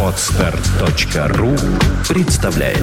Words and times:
Отстар.ру 0.00 1.56
представляет 2.08 2.78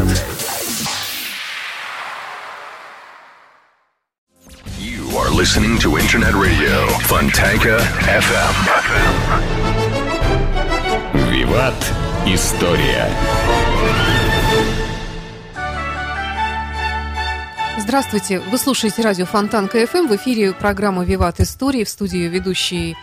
You 4.78 5.16
are 5.16 5.30
listening 5.32 5.80
to 5.80 5.96
Internet 5.98 6.34
Radio 6.34 6.90
Fontanka 7.08 7.80
FM. 8.06 8.54
Виват. 11.32 11.94
История. 12.26 13.08
Здравствуйте, 17.78 18.40
вы 18.40 18.58
слушаете 18.58 19.02
радио 19.04 19.26
Фонтан 19.26 19.70
КФМ. 19.70 20.08
В 20.08 20.16
эфире 20.18 20.52
программа 20.52 21.06
«Виват 21.06 21.40
Истории». 21.40 21.86
В 21.86 21.90
студии 21.90 22.28
ведущий 22.28 22.98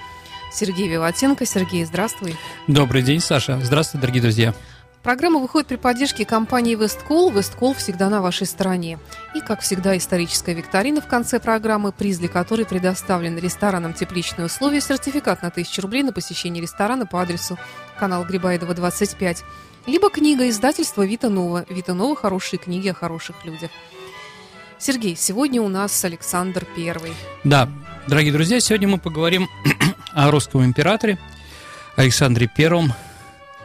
Сергей 0.53 0.89
Виватенко. 0.89 1.45
Сергей, 1.47 1.85
здравствуй. 1.85 2.37
Добрый 2.67 3.03
день, 3.03 3.21
Саша. 3.21 3.61
Здравствуйте, 3.63 4.01
дорогие 4.01 4.23
друзья. 4.23 4.55
Программа 5.03 5.39
выходит 5.39 5.69
при 5.69 5.77
поддержке 5.77 6.25
компании 6.25 6.75
«Весткол». 6.75 7.31
«Весткол» 7.31 7.73
всегда 7.73 8.11
на 8.11 8.21
вашей 8.21 8.47
стороне. 8.47 8.99
И, 9.35 9.41
как 9.41 9.61
всегда, 9.61 9.97
историческая 9.97 10.55
викторина 10.55 11.01
в 11.01 11.07
конце 11.07 11.39
программы, 11.39 11.93
приз 11.93 12.19
для 12.19 12.29
которой 12.29 12.67
предоставлен 12.67 13.39
рестораном 13.39 13.95
«Тепличные 13.95 14.47
условия», 14.47 14.81
сертификат 14.81 15.43
на 15.43 15.49
1000 15.49 15.83
рублей 15.83 16.03
на 16.03 16.13
посещение 16.13 16.61
ресторана 16.61 17.07
по 17.07 17.23
адресу 17.23 17.57
канал 17.99 18.25
Грибаедова, 18.25 18.75
25, 18.75 19.45
либо 19.87 20.11
книга 20.11 20.49
издательства 20.49 21.07
«Вита 21.07 21.31
Нова». 21.31 21.65
«Вита 21.71 21.95
Нова»– 21.95 22.17
хорошие 22.21 22.59
книги 22.59 22.89
о 22.89 22.95
хороших 22.95 23.37
людях. 23.45 23.71
Сергей, 24.79 25.17
сегодня 25.17 25.63
у 25.63 25.69
нас 25.69 26.05
Александр 26.05 26.67
Первый. 26.77 27.13
Да, 27.45 27.69
дорогие 28.09 28.33
друзья, 28.33 28.61
сегодня 28.61 28.89
мы 28.89 28.99
поговорим 28.99 29.49
о 30.19 30.33
русском 30.33 30.65
императоре 30.65 31.17
Александре 31.95 32.49
Первом, 32.49 32.93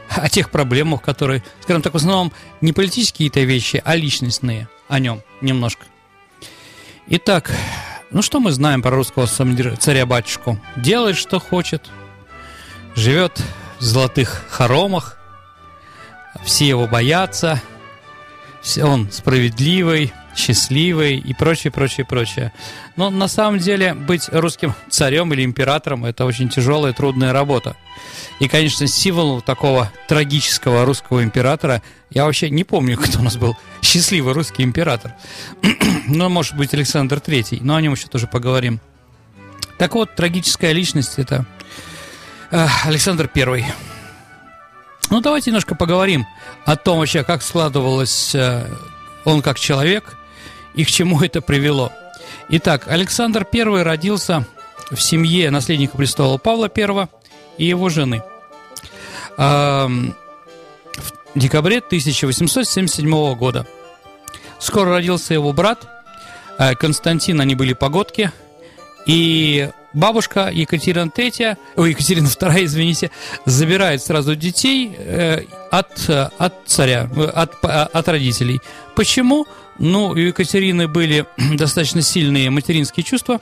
о 0.09 0.29
тех 0.29 0.51
проблемах, 0.51 1.01
которые, 1.01 1.43
скажем 1.61 1.81
так, 1.81 1.93
в 1.93 1.97
основном 1.97 2.31
не 2.61 2.73
политические 2.73 3.31
какие-то 3.31 3.39
вещи, 3.39 3.81
а 3.83 3.95
личностные 3.95 4.67
о 4.87 4.99
нем 4.99 5.23
немножко. 5.41 5.85
Итак, 7.07 7.51
ну 8.11 8.21
что 8.21 8.39
мы 8.39 8.51
знаем 8.51 8.83
про 8.83 8.91
русского 8.91 9.25
царя-батюшку? 9.25 10.59
Делает, 10.75 11.17
что 11.17 11.39
хочет, 11.39 11.89
живет 12.95 13.41
в 13.79 13.83
золотых 13.83 14.45
хоромах, 14.47 15.17
все 16.43 16.67
его 16.67 16.87
боятся, 16.87 17.59
он 18.79 19.11
справедливый, 19.11 20.13
счастливый 20.35 21.17
и 21.17 21.33
прочее, 21.33 21.71
прочее, 21.71 22.05
прочее. 22.05 22.53
Но 22.95 23.09
на 23.09 23.27
самом 23.27 23.59
деле 23.59 23.93
быть 23.93 24.29
русским 24.31 24.73
царем 24.89 25.33
или 25.33 25.43
императором 25.43 26.05
это 26.05 26.25
очень 26.25 26.49
тяжелая 26.49 26.93
и 26.93 26.95
трудная 26.95 27.33
работа. 27.33 27.75
И, 28.39 28.47
конечно, 28.47 28.87
символом 28.87 29.41
такого 29.41 29.91
трагического 30.07 30.85
русского 30.85 31.23
императора 31.23 31.81
я 32.09 32.25
вообще 32.25 32.49
не 32.49 32.63
помню, 32.63 32.97
кто 32.97 33.19
у 33.19 33.23
нас 33.23 33.37
был 33.37 33.55
счастливый 33.81 34.33
русский 34.33 34.63
император. 34.63 35.13
ну, 36.07 36.29
может 36.29 36.55
быть, 36.55 36.73
Александр 36.73 37.19
Третий, 37.19 37.59
но 37.61 37.75
о 37.75 37.81
нем 37.81 37.93
еще 37.93 38.07
тоже 38.07 38.27
поговорим. 38.27 38.79
Так 39.77 39.95
вот, 39.95 40.15
трагическая 40.15 40.71
личность 40.71 41.17
это 41.17 41.45
э, 42.51 42.67
Александр 42.85 43.27
Первый. 43.27 43.65
Ну, 45.09 45.21
давайте 45.21 45.51
немножко 45.51 45.75
поговорим 45.75 46.25
о 46.65 46.75
том 46.75 46.99
вообще, 46.99 47.23
как 47.23 47.43
складывалось 47.43 48.33
э, 48.33 48.67
он 49.25 49.41
как 49.41 49.59
человек– 49.59 50.17
и 50.75 50.83
к 50.85 50.87
чему 50.87 51.21
это 51.21 51.41
привело. 51.41 51.91
Итак, 52.49 52.87
Александр 52.87 53.47
I 53.51 53.83
родился 53.83 54.45
в 54.91 54.99
семье 55.01 55.49
наследника 55.49 55.97
престола 55.97 56.37
Павла 56.37 56.69
I 56.75 57.07
и 57.57 57.65
его 57.65 57.89
жены. 57.89 58.21
В 59.37 60.13
декабре 61.35 61.79
1877 61.79 63.35
года. 63.35 63.65
Скоро 64.59 64.91
родился 64.91 65.33
его 65.33 65.51
брат 65.51 65.87
э, 66.57 66.75
Константин, 66.75 67.41
они 67.41 67.55
были 67.55 67.73
погодки, 67.73 68.31
и 69.05 69.69
бабушка 69.93 70.49
Екатерина 70.53 71.09
III, 71.09 71.57
ой, 71.75 71.89
Екатерина 71.89 72.27
II, 72.27 72.63
извините, 72.65 73.11
забирает 73.45 74.01
сразу 74.01 74.35
детей 74.35 74.95
э, 74.97 75.41
от, 75.71 76.09
от 76.09 76.53
царя, 76.65 77.09
от, 77.33 77.55
от 77.63 78.07
родителей. 78.07 78.61
Почему? 78.95 79.47
Ну, 79.79 80.07
у 80.07 80.15
Екатерины 80.15 80.87
были 80.87 81.25
достаточно 81.55 82.01
сильные 82.01 82.49
материнские 82.49 83.03
чувства, 83.03 83.39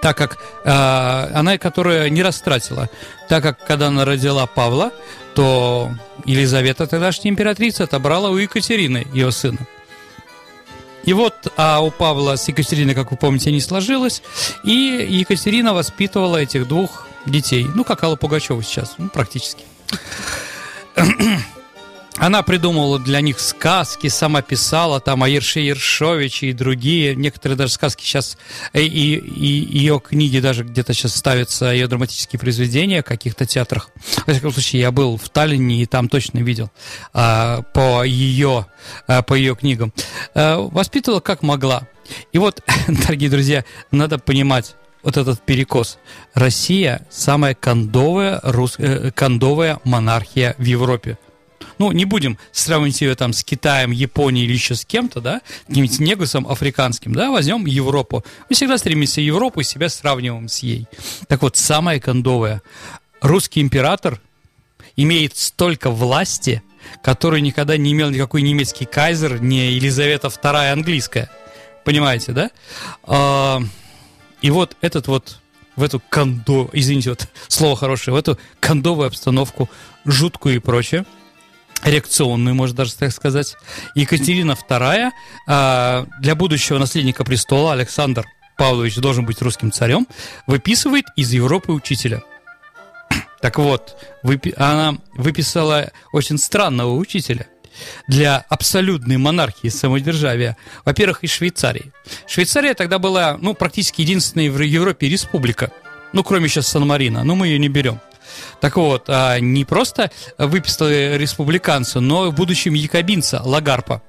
так 0.00 0.16
как 0.16 0.38
э, 0.64 0.70
она, 0.70 1.58
которая 1.58 2.08
не 2.08 2.22
растратила, 2.22 2.88
так 3.28 3.42
как 3.42 3.66
когда 3.66 3.88
она 3.88 4.04
родила 4.04 4.46
Павла, 4.46 4.92
то 5.34 5.90
Елизавета, 6.24 6.86
тогдашняя 6.86 7.32
императрица, 7.32 7.84
отобрала 7.84 8.30
у 8.30 8.36
Екатерины 8.36 9.06
ее 9.12 9.32
сына. 9.32 9.58
И 11.04 11.12
вот, 11.12 11.52
а 11.56 11.80
у 11.80 11.90
Павла 11.90 12.36
с 12.36 12.46
Екатериной, 12.48 12.94
как 12.94 13.10
вы 13.10 13.16
помните, 13.16 13.50
не 13.50 13.60
сложилось, 13.60 14.22
и 14.62 15.06
Екатерина 15.08 15.72
воспитывала 15.72 16.36
этих 16.36 16.68
двух 16.68 17.06
детей, 17.24 17.66
ну, 17.74 17.82
как 17.84 18.02
Алла 18.04 18.16
Пугачева 18.16 18.62
сейчас, 18.62 18.94
ну, 18.98 19.08
практически. 19.08 19.64
Она 22.20 22.42
придумывала 22.42 22.98
для 22.98 23.20
них 23.20 23.38
сказки, 23.38 24.08
сама 24.08 24.42
писала 24.42 24.98
там 24.98 25.22
о 25.22 25.28
Ерше 25.28 25.60
и 25.62 26.52
другие. 26.52 27.14
Некоторые 27.14 27.56
даже 27.56 27.72
сказки 27.72 28.02
сейчас, 28.02 28.36
и, 28.72 28.80
и, 28.80 29.14
и 29.16 29.46
ее 29.78 30.00
книги 30.00 30.40
даже 30.40 30.64
где-то 30.64 30.94
сейчас 30.94 31.14
ставятся, 31.14 31.66
ее 31.66 31.86
драматические 31.86 32.40
произведения 32.40 33.02
в 33.02 33.06
каких-то 33.06 33.46
театрах. 33.46 33.90
В 34.26 34.32
всяком 34.32 34.52
случае, 34.52 34.82
я 34.82 34.90
был 34.90 35.16
в 35.16 35.28
Таллине 35.28 35.82
и 35.82 35.86
там 35.86 36.08
точно 36.08 36.38
видел 36.38 36.70
а, 37.12 37.62
по, 37.62 38.02
ее, 38.02 38.66
а, 39.06 39.22
по 39.22 39.34
ее 39.34 39.54
книгам. 39.54 39.92
А, 40.34 40.58
воспитывала 40.58 41.20
как 41.20 41.42
могла. 41.42 41.86
И 42.32 42.38
вот, 42.38 42.62
дорогие 42.88 43.30
друзья, 43.30 43.64
надо 43.92 44.18
понимать, 44.18 44.74
вот 45.04 45.16
этот 45.16 45.40
перекос. 45.40 45.98
Россия 46.34 47.06
самая 47.10 47.54
кондовая, 47.54 48.40
рус... 48.42 48.74
э, 48.78 49.12
кондовая 49.12 49.78
монархия 49.84 50.56
в 50.58 50.64
Европе 50.64 51.16
ну, 51.78 51.92
не 51.92 52.04
будем 52.04 52.38
сравнивать 52.52 53.00
ее 53.00 53.14
там 53.14 53.32
с 53.32 53.44
Китаем, 53.44 53.90
Японией 53.90 54.46
или 54.46 54.52
еще 54.52 54.74
с 54.74 54.84
кем-то, 54.84 55.20
да, 55.20 55.40
каким-нибудь 55.66 56.00
негусом 56.00 56.46
африканским, 56.48 57.14
да, 57.14 57.30
возьмем 57.30 57.66
Европу. 57.66 58.24
Мы 58.48 58.56
всегда 58.56 58.78
стремимся 58.78 59.20
Европу 59.20 59.60
и 59.60 59.64
себя 59.64 59.88
сравниваем 59.88 60.48
с 60.48 60.58
ей. 60.58 60.86
Так 61.28 61.42
вот, 61.42 61.56
самое 61.56 62.00
кондовое. 62.00 62.62
Русский 63.20 63.60
император 63.60 64.20
имеет 64.96 65.36
столько 65.36 65.90
власти, 65.90 66.62
который 67.02 67.40
никогда 67.40 67.76
не 67.76 67.92
имел 67.92 68.10
никакой 68.10 68.42
немецкий 68.42 68.84
кайзер, 68.84 69.40
не 69.40 69.72
Елизавета 69.72 70.28
II 70.28 70.72
английская. 70.72 71.30
Понимаете, 71.84 72.32
да? 72.32 72.50
А, 73.04 73.62
и 74.42 74.50
вот 74.50 74.76
этот 74.80 75.06
вот 75.06 75.38
в 75.76 75.82
эту 75.82 76.02
кондо, 76.08 76.68
извините, 76.72 77.10
вот 77.10 77.28
слово 77.46 77.76
хорошее, 77.76 78.14
в 78.14 78.18
эту 78.18 78.38
кондовую 78.60 79.06
обстановку, 79.06 79.70
жуткую 80.04 80.56
и 80.56 80.58
прочее, 80.58 81.06
реакционную, 81.84 82.54
можно 82.54 82.76
даже 82.76 82.94
так 82.94 83.12
сказать. 83.12 83.56
Екатерина 83.94 84.52
II 84.52 85.10
а, 85.46 86.06
для 86.20 86.34
будущего 86.34 86.78
наследника 86.78 87.24
престола 87.24 87.72
Александр 87.72 88.26
Павлович 88.56 88.96
должен 88.96 89.24
быть 89.24 89.40
русским 89.40 89.70
царем, 89.70 90.06
выписывает 90.46 91.04
из 91.16 91.32
Европы 91.32 91.72
учителя. 91.72 92.22
Так 93.40 93.58
вот, 93.58 93.96
она 94.56 94.98
выписала 95.14 95.92
очень 96.12 96.38
странного 96.38 96.94
учителя 96.94 97.46
для 98.08 98.44
абсолютной 98.48 99.16
монархии 99.16 99.68
самодержавия. 99.68 100.56
Во-первых, 100.84 101.22
из 101.22 101.30
Швейцарии. 101.30 101.92
Швейцария 102.26 102.74
тогда 102.74 102.98
была, 102.98 103.38
ну, 103.40 103.54
практически 103.54 104.00
единственная 104.00 104.50
в 104.50 104.60
Европе 104.60 105.08
республика. 105.08 105.70
Ну, 106.12 106.24
кроме 106.24 106.48
сейчас 106.48 106.66
Сан-Марино, 106.66 107.22
но 107.22 107.36
мы 107.36 107.46
ее 107.46 107.60
не 107.60 107.68
берем. 107.68 108.00
Так 108.60 108.76
вот, 108.76 109.04
а, 109.08 109.38
не 109.38 109.64
просто 109.64 110.10
выписали 110.36 111.16
республиканца, 111.16 112.00
но 112.00 112.26
и 112.26 112.30
в 112.30 112.34
будущем 112.34 112.74
якобинца 112.74 113.40
Лагарпа. 113.44 114.02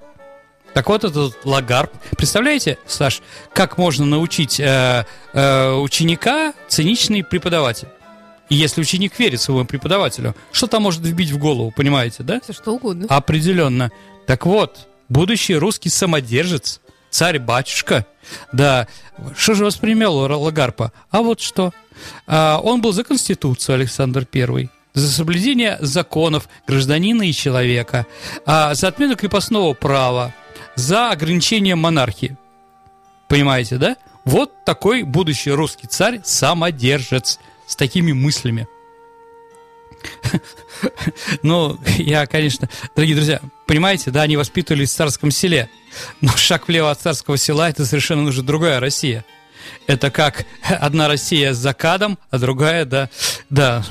Так 0.74 0.88
вот, 0.88 1.04
этот 1.04 1.45
Лагарп. 1.45 1.92
Представляете, 2.15 2.77
Саш, 2.86 3.21
как 3.54 3.77
можно 3.77 4.06
научить 4.06 4.59
э, 4.59 5.06
э, 5.33 5.71
ученика 5.71 6.54
циничный 6.68 7.24
преподаватель? 7.24 7.88
И 8.50 8.56
если 8.56 8.81
ученик 8.81 9.18
верит 9.19 9.42
своему 9.42 9.65
преподавателю, 9.65 10.36
что 10.51 10.68
там 10.68 10.83
может 10.83 11.01
вбить 11.01 11.31
в 11.31 11.38
голову, 11.38 11.71
понимаете, 11.71 12.24
да? 12.24 12.39
Все 12.42 12.54
что 12.54 12.74
угодно. 12.74 13.06
Определенно. 13.09 13.92
Так 14.25 14.45
вот, 14.45 14.88
будущий 15.07 15.56
русский 15.56 15.89
самодержец, 15.89 16.81
царь-батюшка, 17.09 18.06
да, 18.51 18.88
что 19.35 19.53
же 19.53 19.65
воспринял 19.65 20.13
Лагарпа? 20.13 20.91
А 21.11 21.21
вот 21.21 21.41
что– 21.41 21.73
а, 22.27 22.59
он 22.63 22.81
был 22.81 22.91
за 22.91 23.03
Конституцию, 23.03 23.75
Александр 23.75 24.27
I, 24.33 24.69
за 24.94 25.11
соблюдение 25.11 25.77
законов 25.81 26.50
гражданина 26.67 27.23
и 27.23 27.33
человека, 27.33 28.06
а, 28.45 28.73
за 28.73 28.88
отмену 28.88 29.15
крепостного 29.15 29.73
права, 29.73 30.33
за 30.75 31.11
ограничение 31.11 31.75
монархии. 31.75 32.38
Понимаете, 33.27 33.77
да? 33.77 33.95
Вот 34.25 34.65
такой 34.65 35.03
будущий 35.03 35.51
русский 35.51 35.88
царь 35.88 36.21
самодержец 36.23 37.39
с 37.67 37.75
такими 37.75 38.11
мыслями. 38.11 38.67
Ну, 41.42 41.78
я, 41.98 42.25
конечно, 42.25 42.69
дорогие 42.96 43.16
друзья, 43.16 43.42
понимаете, 43.66 44.12
да, 44.12 44.22
они 44.22 44.38
воспитывались 44.38 44.92
в 44.92 44.96
царском 44.96 45.31
селе, 45.31 45.69
но 46.22 46.31
шаг 46.31 46.68
влево 46.68 46.92
от 46.92 47.01
царского 47.01 47.38
села– 47.38 47.69
это 47.72 47.86
совершенно 47.86 48.28
уже 48.28 48.44
другая 48.44 48.80
Россия– 48.80 49.25
это 49.88 50.11
как 50.11 50.45
одна 50.79 51.07
Россия 51.07 51.53
с 51.53 51.57
закадом, 51.57 52.17
а 52.29 52.38
другая, 52.38 52.85
да, 52.85 53.09
да, 53.50 53.83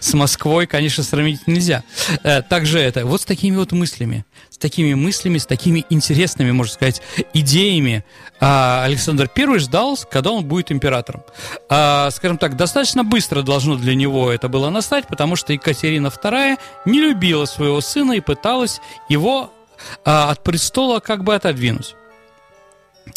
с 0.00 0.14
Москвой, 0.14 0.66
конечно, 0.66 1.02
сравнить 1.02 1.46
нельзя. 1.46 1.82
Э, 2.22 2.42
также 2.42 2.78
это, 2.78 3.04
вот 3.04 3.22
с 3.22 3.24
такими 3.24 3.56
вот 3.56 3.72
мыслями, 3.72 4.24
с 4.50 4.58
такими 4.58 4.94
мыслями, 4.94 5.38
с 5.38 5.46
такими 5.46 5.84
интересными, 5.90 6.52
можно 6.52 6.72
сказать, 6.72 7.02
идеями 7.32 8.04
а, 8.40 8.84
Александр 8.84 9.30
I 9.36 9.58
ждал, 9.58 9.98
когда 10.10 10.30
он 10.30 10.44
будет 10.44 10.70
императором. 10.70 11.24
А, 11.68 12.10
скажем 12.10 12.38
так, 12.38 12.56
достаточно 12.56 13.04
быстро 13.04 13.42
должно 13.42 13.76
для 13.76 13.94
него 13.94 14.30
это 14.30 14.48
было 14.48 14.70
настать, 14.70 15.06
потому 15.06 15.36
что 15.36 15.52
Екатерина 15.52 16.08
II 16.08 16.58
не 16.84 17.00
любила 17.00 17.46
своего 17.46 17.80
сына 17.80 18.12
и 18.12 18.20
пыталась 18.20 18.80
его 19.08 19.52
а, 20.04 20.30
от 20.30 20.42
престола 20.42 21.00
как 21.00 21.24
бы 21.24 21.34
отодвинуть. 21.34 21.94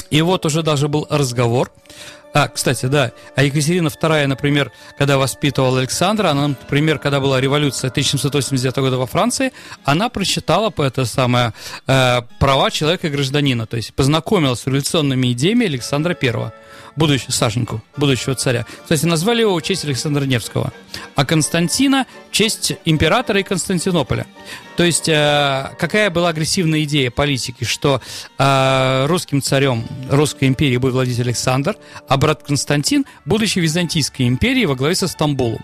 И 0.10 0.22
вот 0.22 0.46
уже 0.46 0.64
даже 0.64 0.88
был 0.88 1.06
разговор. 1.10 1.72
А, 2.34 2.50
кстати, 2.50 2.86
да, 2.86 3.14
а 3.36 3.44
Екатерина 3.44 3.88
II, 3.88 4.28
например, 4.28 4.72
когда 4.98 5.18
воспитывала 5.18 5.80
Александра, 5.80 6.30
она, 6.30 6.50
например, 6.50 7.00
когда 7.00 7.20
была 7.20 7.42
революция 7.42 7.90
1789 7.90 8.76
года 8.78 8.98
во 8.98 9.08
Франции, 9.08 9.54
она 9.84 10.10
прочитала 10.10 10.70
по 10.70 10.84
это 10.84 11.06
самое 11.06 11.54
э, 11.88 12.22
права 12.40 12.70
человека 12.70 13.08
и 13.08 13.10
гражданина, 13.10 13.66
то 13.66 13.78
есть 13.78 13.94
познакомилась 13.96 14.60
с 14.60 14.68
революционными 14.68 15.32
идеями 15.32 15.66
Александра 15.66 16.16
I 16.22 16.52
будущего 16.98 17.32
Сашеньку, 17.32 17.82
будущего 17.96 18.36
царя. 18.36 18.66
Кстати, 18.82 19.06
назвали 19.06 19.42
его 19.42 19.56
в 19.56 19.62
честь 19.62 19.86
Александра 19.86 20.26
Невского, 20.26 20.74
а 21.16 21.26
Константина 21.26 22.06
в 22.30 22.34
честь 22.34 22.74
императора 22.84 23.40
и 23.40 23.44
Константинополя. 23.44 24.26
То 24.76 24.84
есть, 24.84 25.08
э, 25.08 25.72
какая 25.80 26.10
была 26.10 26.30
агрессивная 26.30 26.84
идея 26.84 27.12
политики, 27.12 27.64
что 27.64 28.02
э, 28.38 29.06
русским 29.08 29.42
царем 29.42 29.88
Русской 30.10 30.46
империи 30.46 30.78
будет 30.78 30.94
владеть 30.94 31.20
Александр, 31.20 31.76
а 32.08 32.18
брат 32.18 32.44
Константин, 32.44 33.06
будущий 33.26 33.62
Византийской 33.62 34.28
империи, 34.28 34.66
во 34.66 34.76
главе 34.76 34.96
со 34.96 35.08
Стамбулом, 35.08 35.64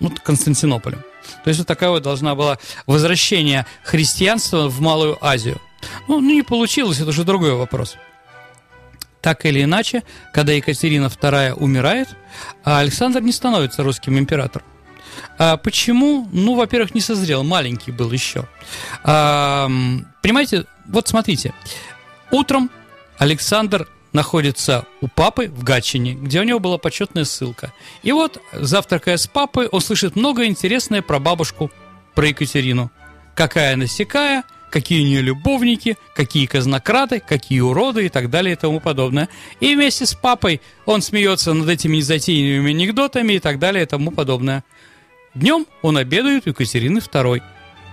ну, 0.00 0.12
Константинополем. 0.22 1.02
То 1.42 1.48
есть, 1.48 1.58
вот 1.58 1.66
такая 1.66 1.90
вот 1.90 2.02
должна 2.02 2.34
была 2.34 2.58
возвращение 2.86 3.66
христианства 3.82 4.68
в 4.68 4.80
Малую 4.80 5.16
Азию. 5.22 5.60
Ну, 6.08 6.20
не 6.20 6.42
получилось, 6.42 7.00
это 7.00 7.10
уже 7.10 7.24
другой 7.24 7.54
вопрос. 7.54 7.96
Так 9.24 9.46
или 9.46 9.62
иначе, 9.62 10.02
когда 10.34 10.52
Екатерина 10.52 11.06
II 11.06 11.54
умирает, 11.54 12.08
а 12.62 12.80
Александр 12.80 13.22
не 13.22 13.32
становится 13.32 13.82
русским 13.82 14.18
императором. 14.18 14.66
А 15.38 15.56
почему? 15.56 16.28
Ну, 16.30 16.54
во-первых, 16.56 16.94
не 16.94 17.00
созрел, 17.00 17.42
маленький 17.42 17.90
был 17.90 18.12
еще. 18.12 18.46
А, 19.02 19.70
понимаете, 20.20 20.66
вот 20.84 21.08
смотрите, 21.08 21.54
утром 22.30 22.70
Александр 23.16 23.88
находится 24.12 24.84
у 25.00 25.08
папы 25.08 25.48
в 25.48 25.64
Гатчине, 25.64 26.12
где 26.12 26.40
у 26.40 26.44
него 26.44 26.58
была 26.60 26.76
почетная 26.76 27.24
ссылка. 27.24 27.72
И 28.02 28.12
вот, 28.12 28.42
завтракая 28.52 29.16
с 29.16 29.26
папой, 29.26 29.68
он 29.68 29.80
слышит 29.80 30.16
много 30.16 30.44
интересное 30.44 31.00
про 31.00 31.18
бабушку, 31.18 31.70
про 32.14 32.26
Екатерину. 32.26 32.90
Какая 33.34 33.72
она 33.72 33.86
сякая, 33.86 34.44
какие 34.74 35.02
у 35.02 35.06
нее 35.06 35.22
любовники, 35.22 35.96
какие 36.16 36.46
казнократы, 36.46 37.20
какие 37.20 37.60
уроды 37.60 38.06
и 38.06 38.08
так 38.08 38.28
далее 38.28 38.54
и 38.54 38.56
тому 38.56 38.80
подобное. 38.80 39.28
И 39.60 39.76
вместе 39.76 40.04
с 40.04 40.14
папой 40.14 40.60
он 40.84 41.00
смеется 41.00 41.54
над 41.54 41.68
этими 41.68 41.98
незатейливыми 41.98 42.70
анекдотами 42.72 43.34
и 43.34 43.38
так 43.38 43.60
далее 43.60 43.84
и 43.84 43.86
тому 43.86 44.10
подобное. 44.10 44.64
Днем 45.32 45.66
он 45.82 45.96
обедает 45.96 46.46
у 46.46 46.50
Екатерины 46.50 46.98
II. 46.98 47.40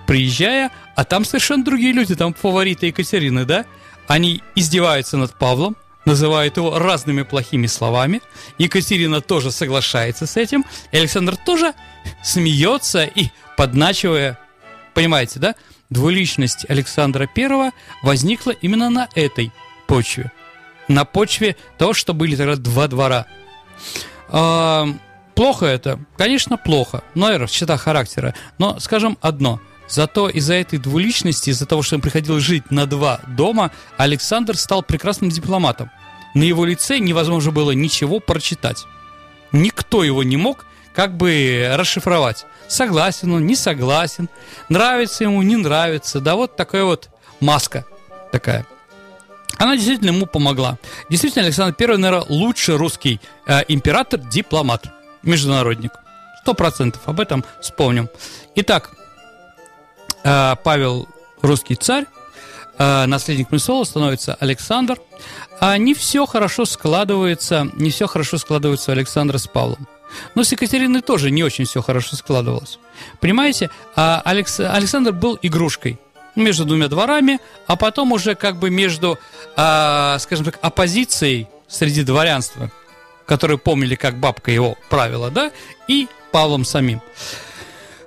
Приезжая, 0.08 0.72
а 0.96 1.06
там 1.06 1.24
совершенно 1.24 1.64
другие 1.64 1.94
люди, 1.94 2.16
там 2.16 2.34
фавориты 2.34 2.88
Екатерины, 2.88 3.46
да? 3.46 3.66
Они 4.08 4.42
издеваются 4.56 5.18
над 5.18 5.38
Павлом, 5.38 5.78
называют 6.06 6.58
его 6.58 6.80
разными 6.80 7.22
плохими 7.22 7.68
словами. 7.68 8.22
Екатерина 8.58 9.22
тоже 9.22 9.52
соглашается 9.52 10.26
с 10.26 10.36
этим. 10.36 10.66
Александр 10.92 11.38
тоже 11.38 11.76
смеется 12.24 13.04
и 13.04 13.28
подначивая, 13.56 14.40
понимаете, 14.96 15.40
да? 15.40 15.54
Двуличность 15.92 16.66
Александра 16.68 17.30
I 17.38 17.72
возникла 18.02 18.52
именно 18.52 18.90
на 18.90 19.08
этой 19.14 19.52
почве. 19.86 20.32
На 20.88 21.06
почве 21.06 21.56
того, 21.78 21.94
что 21.94 22.16
были 22.16 22.36
тогда 22.36 22.56
два 22.56 22.88
двора. 22.88 23.28
А, 24.30 24.88
плохо 25.36 25.68
это? 25.68 26.00
Конечно, 26.18 26.58
плохо. 26.58 27.04
Нойер 27.14 27.46
в 27.46 27.52
черта 27.52 27.78
характера. 27.78 28.34
Но 28.58 28.80
скажем 28.80 29.20
одно. 29.22 29.62
Зато 29.88 30.30
из-за 30.30 30.54
этой 30.54 30.80
двуличности, 30.80 31.50
из-за 31.50 31.66
того, 31.66 31.84
что 31.84 31.96
он 31.96 32.02
приходил 32.02 32.40
жить 32.40 32.72
на 32.72 32.86
два 32.86 33.20
дома, 33.28 33.72
Александр 33.98 34.56
стал 34.56 34.84
прекрасным 34.84 35.30
дипломатом. 35.30 35.92
На 36.34 36.44
его 36.44 36.64
лице 36.64 37.00
невозможно 37.00 37.52
было 37.52 37.72
ничего 37.72 38.22
прочитать. 38.22 38.86
Никто 39.52 40.06
его 40.06 40.24
не 40.24 40.38
мог 40.38 40.66
как 40.94 41.16
бы 41.16 41.72
расшифровать. 41.76 42.46
Согласен 42.68 43.32
он, 43.34 43.46
не 43.46 43.56
согласен, 43.56 44.30
нравится 44.70 45.24
ему, 45.24 45.42
не 45.42 45.56
нравится. 45.56 46.20
Да 46.20 46.36
вот 46.36 46.56
такая 46.56 46.84
вот 46.84 47.10
маска 47.40 47.86
такая. 48.32 48.66
Она 49.58 49.76
действительно 49.76 50.10
ему 50.10 50.26
помогла. 50.26 50.78
Действительно, 51.10 51.46
Александр 51.46 51.76
I, 51.78 51.98
наверное, 51.98 52.26
лучший 52.30 52.78
русский 52.78 53.20
э, 53.46 53.62
император-дипломат, 53.68 54.86
международник. 55.22 55.92
Сто 56.42 56.54
процентов 56.54 57.02
об 57.06 57.20
этом 57.20 57.46
вспомним. 57.62 58.10
Итак, 58.56 58.92
э, 60.24 60.56
Павел 60.64 61.08
русский 61.42 61.76
царь, 61.76 62.06
э, 62.80 63.06
наследник 63.06 63.50
престола 63.50 63.84
становится 63.84 64.34
Александр. 64.40 64.98
А 65.60 65.78
не 65.78 65.94
все 65.94 66.26
хорошо 66.26 66.66
складывается, 66.66 67.70
не 67.74 67.92
все 67.92 68.08
хорошо 68.08 68.40
складывается 68.40 68.92
у 68.92 68.94
Александра 68.94 69.38
с 69.38 69.46
Павлом. 69.46 69.88
Но 70.36 70.44
с 70.44 70.52
Екатериной 70.52 71.02
тоже 71.02 71.32
не 71.32 71.44
очень 71.44 71.66
все 71.66 71.82
хорошо 71.82 72.16
складывалось. 72.16 72.80
Понимаете, 73.20 73.70
а 73.96 74.22
Алекс... 74.26 74.60
Александр 74.60 75.12
был 75.12 75.38
игрушкой 75.42 76.00
между 76.36 76.66
двумя 76.66 76.88
дворами, 76.88 77.40
а 77.68 77.76
потом 77.76 78.12
уже 78.12 78.36
как 78.36 78.58
бы 78.58 78.70
между, 78.70 79.20
а, 79.56 80.18
скажем 80.20 80.46
так, 80.46 80.60
оппозицией 80.62 81.48
среди 81.68 82.04
дворянства, 82.04 82.72
которые 83.26 83.58
помнили, 83.58 83.96
как 83.96 84.18
бабка 84.18 84.52
его 84.52 84.78
правила, 84.90 85.30
да, 85.30 85.52
и 85.88 86.08
Павлом 86.32 86.64
самим. 86.64 87.02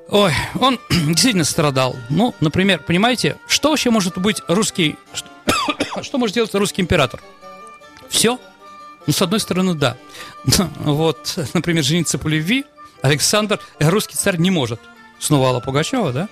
Ой, 0.08 0.32
он 0.60 0.78
действительно 0.90 1.44
страдал. 1.44 1.96
Ну, 2.08 2.34
например, 2.40 2.80
понимаете, 2.80 3.36
что 3.46 3.70
вообще 3.70 3.90
может 3.90 4.18
быть 4.18 4.42
русский... 4.48 4.96
Что, 6.02 6.18
может 6.18 6.34
делать 6.34 6.52
русский 6.54 6.82
император? 6.82 7.20
Все 8.08 8.38
ну, 9.06 9.12
с 9.12 9.22
одной 9.22 9.40
стороны, 9.40 9.74
да. 9.74 9.96
Вот, 10.78 11.38
например, 11.54 11.84
жениться 11.84 12.18
по 12.18 12.28
любви 12.28 12.64
Александр, 13.02 13.60
э, 13.78 13.88
русский 13.88 14.16
царь, 14.16 14.38
не 14.38 14.50
может. 14.50 14.80
Снова 15.18 15.48
Алла 15.48 15.60
Пугачева, 15.60 16.12
да? 16.12 16.28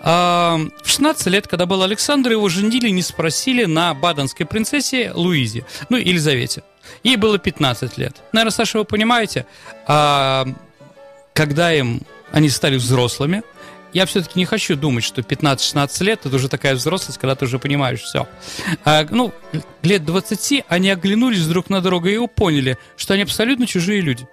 А, 0.00 0.58
в 0.82 0.88
16 0.88 1.26
лет, 1.28 1.48
когда 1.48 1.66
был 1.66 1.82
Александр, 1.82 2.32
его 2.32 2.48
женили, 2.48 2.88
не 2.90 3.02
спросили 3.02 3.64
на 3.64 3.94
баденской 3.94 4.46
принцессе 4.46 5.12
Луизе, 5.12 5.66
ну, 5.88 5.96
Елизавете. 5.96 6.62
Ей 7.04 7.16
было 7.16 7.38
15 7.38 7.98
лет. 7.98 8.16
Наверное, 8.32 8.52
Саша, 8.52 8.78
вы 8.78 8.84
понимаете, 8.84 9.46
а, 9.86 10.46
когда 11.34 11.72
им 11.72 12.02
они 12.32 12.48
стали 12.48 12.76
взрослыми, 12.76 13.42
я 13.92 14.06
все-таки 14.06 14.38
не 14.38 14.44
хочу 14.44 14.76
думать, 14.76 15.04
что 15.04 15.20
15-16 15.20 16.04
лет 16.04 16.26
это 16.26 16.36
уже 16.36 16.48
такая 16.48 16.74
взрослость, 16.74 17.18
когда 17.18 17.34
ты 17.34 17.44
уже 17.44 17.58
понимаешь 17.58 18.00
все. 18.00 18.26
А, 18.84 19.06
ну, 19.10 19.32
лет 19.82 20.04
20 20.04 20.64
они 20.68 20.90
оглянулись 20.90 21.46
друг 21.46 21.68
на 21.70 21.80
друга 21.80 22.10
и 22.10 22.26
поняли, 22.26 22.78
что 22.96 23.14
они 23.14 23.22
абсолютно 23.22 23.66
чужие 23.66 24.00
люди. 24.00 24.26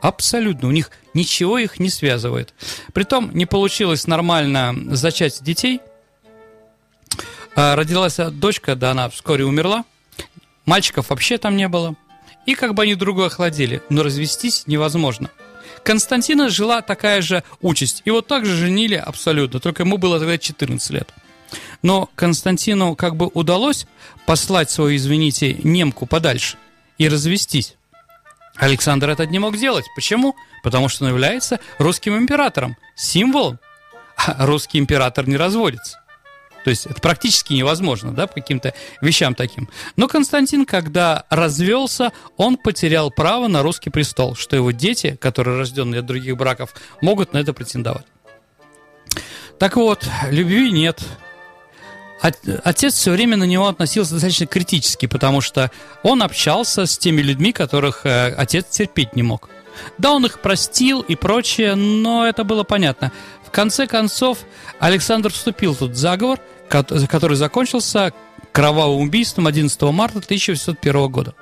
Абсолютно. 0.00 0.68
У 0.68 0.70
них 0.70 0.90
ничего 1.14 1.58
их 1.58 1.78
не 1.78 1.90
связывает. 1.90 2.54
Притом 2.92 3.30
не 3.34 3.46
получилось 3.46 4.06
нормально 4.06 4.74
зачать 4.96 5.42
детей. 5.42 5.80
А, 7.54 7.76
родилась 7.76 8.16
дочка, 8.16 8.76
да, 8.76 8.92
она 8.92 9.08
вскоре 9.10 9.44
умерла. 9.44 9.84
Мальчиков 10.64 11.10
вообще 11.10 11.38
там 11.38 11.56
не 11.56 11.68
было. 11.68 11.94
И 12.46 12.54
как 12.54 12.74
бы 12.74 12.82
они 12.82 12.94
друга 12.94 13.26
охладили. 13.26 13.82
Но 13.90 14.02
развестись 14.02 14.66
невозможно. 14.66 15.30
Константина 15.84 16.48
жила 16.48 16.82
такая 16.82 17.22
же 17.22 17.42
участь. 17.60 18.02
Его 18.04 18.20
также 18.20 18.54
женили 18.54 18.94
абсолютно, 18.94 19.60
только 19.60 19.82
ему 19.82 19.98
было 19.98 20.18
тогда 20.18 20.38
14 20.38 20.90
лет. 20.90 21.12
Но 21.82 22.10
Константину 22.14 22.94
как 22.94 23.16
бы 23.16 23.26
удалось 23.32 23.86
послать 24.26 24.70
свою, 24.70 24.96
извините, 24.96 25.54
немку 25.62 26.06
подальше 26.06 26.56
и 26.98 27.08
развестись. 27.08 27.76
Александр 28.56 29.08
это 29.08 29.26
не 29.26 29.38
мог 29.38 29.56
делать. 29.56 29.86
Почему? 29.94 30.36
Потому 30.62 30.88
что 30.88 31.04
он 31.04 31.10
является 31.10 31.60
русским 31.78 32.16
императором, 32.16 32.76
символом. 32.94 33.58
А 34.16 34.44
русский 34.44 34.78
император 34.78 35.26
не 35.26 35.36
разводится. 35.36 35.99
То 36.64 36.70
есть 36.70 36.86
это 36.86 37.00
практически 37.00 37.54
невозможно, 37.54 38.12
да, 38.12 38.26
по 38.26 38.34
каким-то 38.34 38.74
вещам 39.00 39.34
таким. 39.34 39.68
Но 39.96 40.08
Константин, 40.08 40.66
когда 40.66 41.24
развелся, 41.30 42.12
он 42.36 42.56
потерял 42.56 43.10
право 43.10 43.48
на 43.48 43.62
русский 43.62 43.90
престол, 43.90 44.34
что 44.34 44.56
его 44.56 44.70
дети, 44.70 45.16
которые 45.20 45.56
рожденные 45.58 46.00
от 46.00 46.06
других 46.06 46.36
браков, 46.36 46.74
могут 47.00 47.32
на 47.32 47.38
это 47.38 47.52
претендовать. 47.52 48.06
Так 49.58 49.76
вот, 49.76 50.06
любви 50.30 50.70
нет. 50.70 51.00
Отец 52.20 52.94
все 52.94 53.12
время 53.12 53.38
на 53.38 53.44
него 53.44 53.66
относился 53.66 54.12
достаточно 54.12 54.46
критически, 54.46 55.06
потому 55.06 55.40
что 55.40 55.70
он 56.02 56.22
общался 56.22 56.84
с 56.84 56.98
теми 56.98 57.22
людьми, 57.22 57.52
которых 57.52 58.04
э, 58.04 58.34
отец 58.36 58.66
терпеть 58.66 59.16
не 59.16 59.22
мог. 59.22 59.48
Да, 59.98 60.12
он 60.12 60.26
их 60.26 60.40
простил 60.40 61.00
и 61.00 61.14
прочее, 61.14 61.74
но 61.74 62.26
это 62.26 62.44
было 62.44 62.62
понятно. 62.62 63.12
В 63.50 63.52
конце 63.52 63.88
концов, 63.88 64.38
Александр 64.78 65.32
вступил 65.32 65.74
в 65.74 65.94
заговор, 65.94 66.38
который 66.68 67.36
закончился 67.36 68.12
кровавым 68.52 69.02
убийством 69.02 69.48
11 69.48 69.82
марта 69.82 70.18
1801 70.18 71.08
года. 71.08 71.34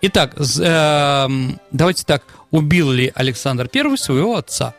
Итак, 0.00 0.36
э, 0.38 1.28
давайте 1.72 2.04
так, 2.04 2.22
убил 2.52 2.92
ли 2.92 3.10
Александр 3.16 3.68
I 3.74 3.98
своего 3.98 4.36
отца? 4.36 4.74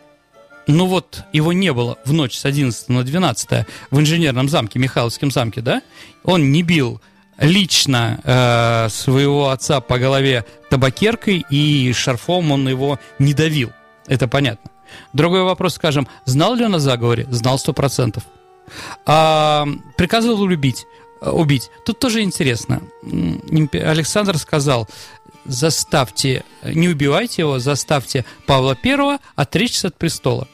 Ну 0.66 0.86
вот, 0.86 1.26
его 1.34 1.52
не 1.52 1.74
было 1.74 1.98
в 2.06 2.14
ночь 2.14 2.38
с 2.38 2.46
11 2.46 2.88
на 2.88 3.04
12 3.04 3.66
в 3.92 4.00
инженерном 4.00 4.48
замке, 4.48 4.80
Михайловском 4.80 5.30
замке, 5.30 5.60
да? 5.60 5.82
Он 6.24 6.54
не 6.54 6.64
бил 6.64 7.02
лично 7.38 8.22
э, 8.24 8.88
своего 8.90 9.50
отца 9.50 9.82
по 9.82 10.00
голове 10.00 10.46
табакеркой 10.70 11.46
и 11.50 11.92
шарфом 11.92 12.54
он 12.54 12.70
его 12.70 12.98
не 13.20 13.34
давил. 13.34 13.74
Это 14.08 14.30
понятно. 14.30 14.71
Другой 15.14 15.44
вопрос, 15.44 15.76
скажем, 15.76 16.08
знал 16.26 16.56
ли 16.56 16.66
он 16.66 16.76
о 16.76 16.80
заговоре? 16.80 17.28
Знал 17.30 17.58
сто 17.58 17.74
процентов. 17.74 18.24
А, 19.06 19.66
приказывал 19.98 20.42
убить. 20.42 20.86
Э, 21.22 21.30
убить. 21.30 21.70
Тут 21.86 22.00
тоже 22.00 22.22
интересно. 22.22 22.82
Александр 23.74 24.38
сказал, 24.38 24.88
заставьте, 25.46 26.44
не 26.64 26.90
убивайте 26.90 27.44
его, 27.44 27.60
заставьте 27.60 28.26
Павла 28.46 28.78
I 28.84 29.20
отречься 29.36 29.88
от 29.88 29.98
престола. 29.98 30.48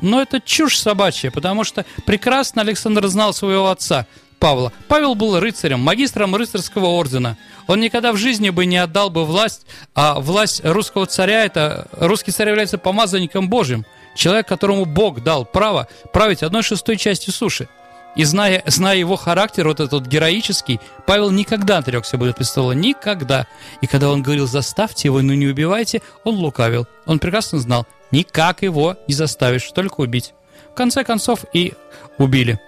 Но 0.00 0.20
это 0.20 0.40
чушь 0.40 0.78
собачья, 0.78 1.30
потому 1.30 1.64
что 1.64 1.84
прекрасно 2.06 2.62
Александр 2.62 3.06
знал 3.08 3.32
своего 3.32 3.70
отца, 3.70 4.06
Павла. 4.42 4.72
Павел 4.88 5.14
был 5.14 5.38
рыцарем, 5.38 5.78
магистром 5.78 6.34
рыцарского 6.34 6.86
ордена. 6.86 7.38
Он 7.68 7.78
никогда 7.78 8.12
в 8.12 8.16
жизни 8.16 8.50
бы 8.50 8.66
не 8.66 8.76
отдал 8.76 9.08
бы 9.08 9.24
власть, 9.24 9.64
а 9.94 10.18
власть 10.18 10.62
русского 10.64 11.06
царя, 11.06 11.44
это 11.44 11.86
русский 11.92 12.32
царь 12.32 12.48
является 12.48 12.76
помазанником 12.76 13.48
Божьим. 13.48 13.86
Человек, 14.16 14.48
которому 14.48 14.84
Бог 14.84 15.22
дал 15.22 15.44
право 15.44 15.86
править 16.12 16.42
одной 16.42 16.64
шестой 16.64 16.96
частью 16.96 17.32
суши. 17.32 17.68
И 18.16 18.24
зная, 18.24 18.64
зная 18.66 18.96
его 18.96 19.14
характер, 19.14 19.68
вот 19.68 19.78
этот 19.78 20.06
героический, 20.06 20.80
Павел 21.06 21.30
никогда 21.30 21.78
отрекся 21.78 22.18
бы 22.18 22.28
от 22.28 22.36
престола, 22.36 22.72
никогда. 22.72 23.46
И 23.80 23.86
когда 23.86 24.10
он 24.10 24.24
говорил, 24.24 24.48
заставьте 24.48 25.06
его, 25.06 25.22
но 25.22 25.34
не 25.34 25.46
убивайте, 25.46 26.02
он 26.24 26.34
лукавил. 26.34 26.88
Он 27.06 27.20
прекрасно 27.20 27.60
знал, 27.60 27.86
никак 28.10 28.62
его 28.62 28.96
не 29.06 29.14
заставишь, 29.14 29.70
только 29.72 30.00
убить. 30.00 30.34
В 30.72 30.74
конце 30.74 31.04
концов 31.04 31.44
и 31.52 31.74
убили. 32.18 32.58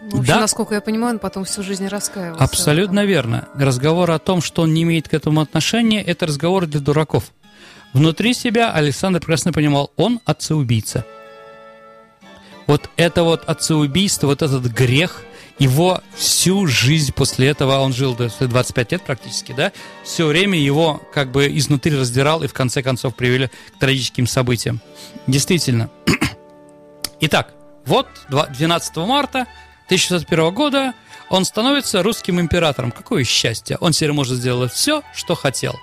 В 0.00 0.20
общем, 0.20 0.24
да? 0.24 0.40
насколько 0.40 0.74
я 0.74 0.80
понимаю, 0.80 1.14
он 1.14 1.18
потом 1.18 1.44
всю 1.44 1.62
жизнь 1.62 1.86
раскаивался. 1.86 2.42
Абсолютно 2.42 3.04
верно. 3.04 3.48
Разговор 3.54 4.10
о 4.10 4.18
том, 4.18 4.40
что 4.40 4.62
он 4.62 4.72
не 4.72 4.82
имеет 4.82 5.08
к 5.08 5.14
этому 5.14 5.40
отношения, 5.40 6.02
это 6.02 6.26
разговор 6.26 6.66
для 6.66 6.80
дураков. 6.80 7.32
Внутри 7.92 8.34
себя 8.34 8.72
Александр 8.72 9.18
прекрасно 9.20 9.52
понимал, 9.52 9.92
он 9.96 10.20
отца-убийца 10.24 11.04
вот 12.70 12.88
это 12.96 13.24
вот 13.24 13.44
отцеубийство, 13.46 14.28
вот 14.28 14.42
этот 14.42 14.64
грех, 14.66 15.24
его 15.58 16.00
всю 16.14 16.68
жизнь 16.68 17.12
после 17.12 17.48
этого, 17.48 17.80
он 17.80 17.92
жил 17.92 18.14
до 18.14 18.30
25 18.38 18.92
лет 18.92 19.02
практически, 19.02 19.50
да, 19.50 19.72
все 20.04 20.26
время 20.26 20.56
его 20.56 21.02
как 21.12 21.32
бы 21.32 21.48
изнутри 21.48 21.96
раздирал 21.96 22.44
и 22.44 22.46
в 22.46 22.52
конце 22.52 22.84
концов 22.84 23.16
привели 23.16 23.48
к 23.48 23.80
трагическим 23.80 24.28
событиям. 24.28 24.80
Действительно. 25.26 25.90
Итак, 27.20 27.52
вот 27.86 28.06
12 28.28 28.96
марта 28.98 29.46
1601 29.90 30.54
года 30.54 30.94
он 31.30 31.44
становится 31.44 32.02
русским 32.02 32.40
императором. 32.40 32.92
Какое 32.92 33.24
счастье! 33.24 33.76
Он 33.80 33.92
теперь 33.92 34.12
может 34.12 34.38
сделать 34.38 34.72
все, 34.72 35.02
что 35.14 35.34
хотел 35.34 35.74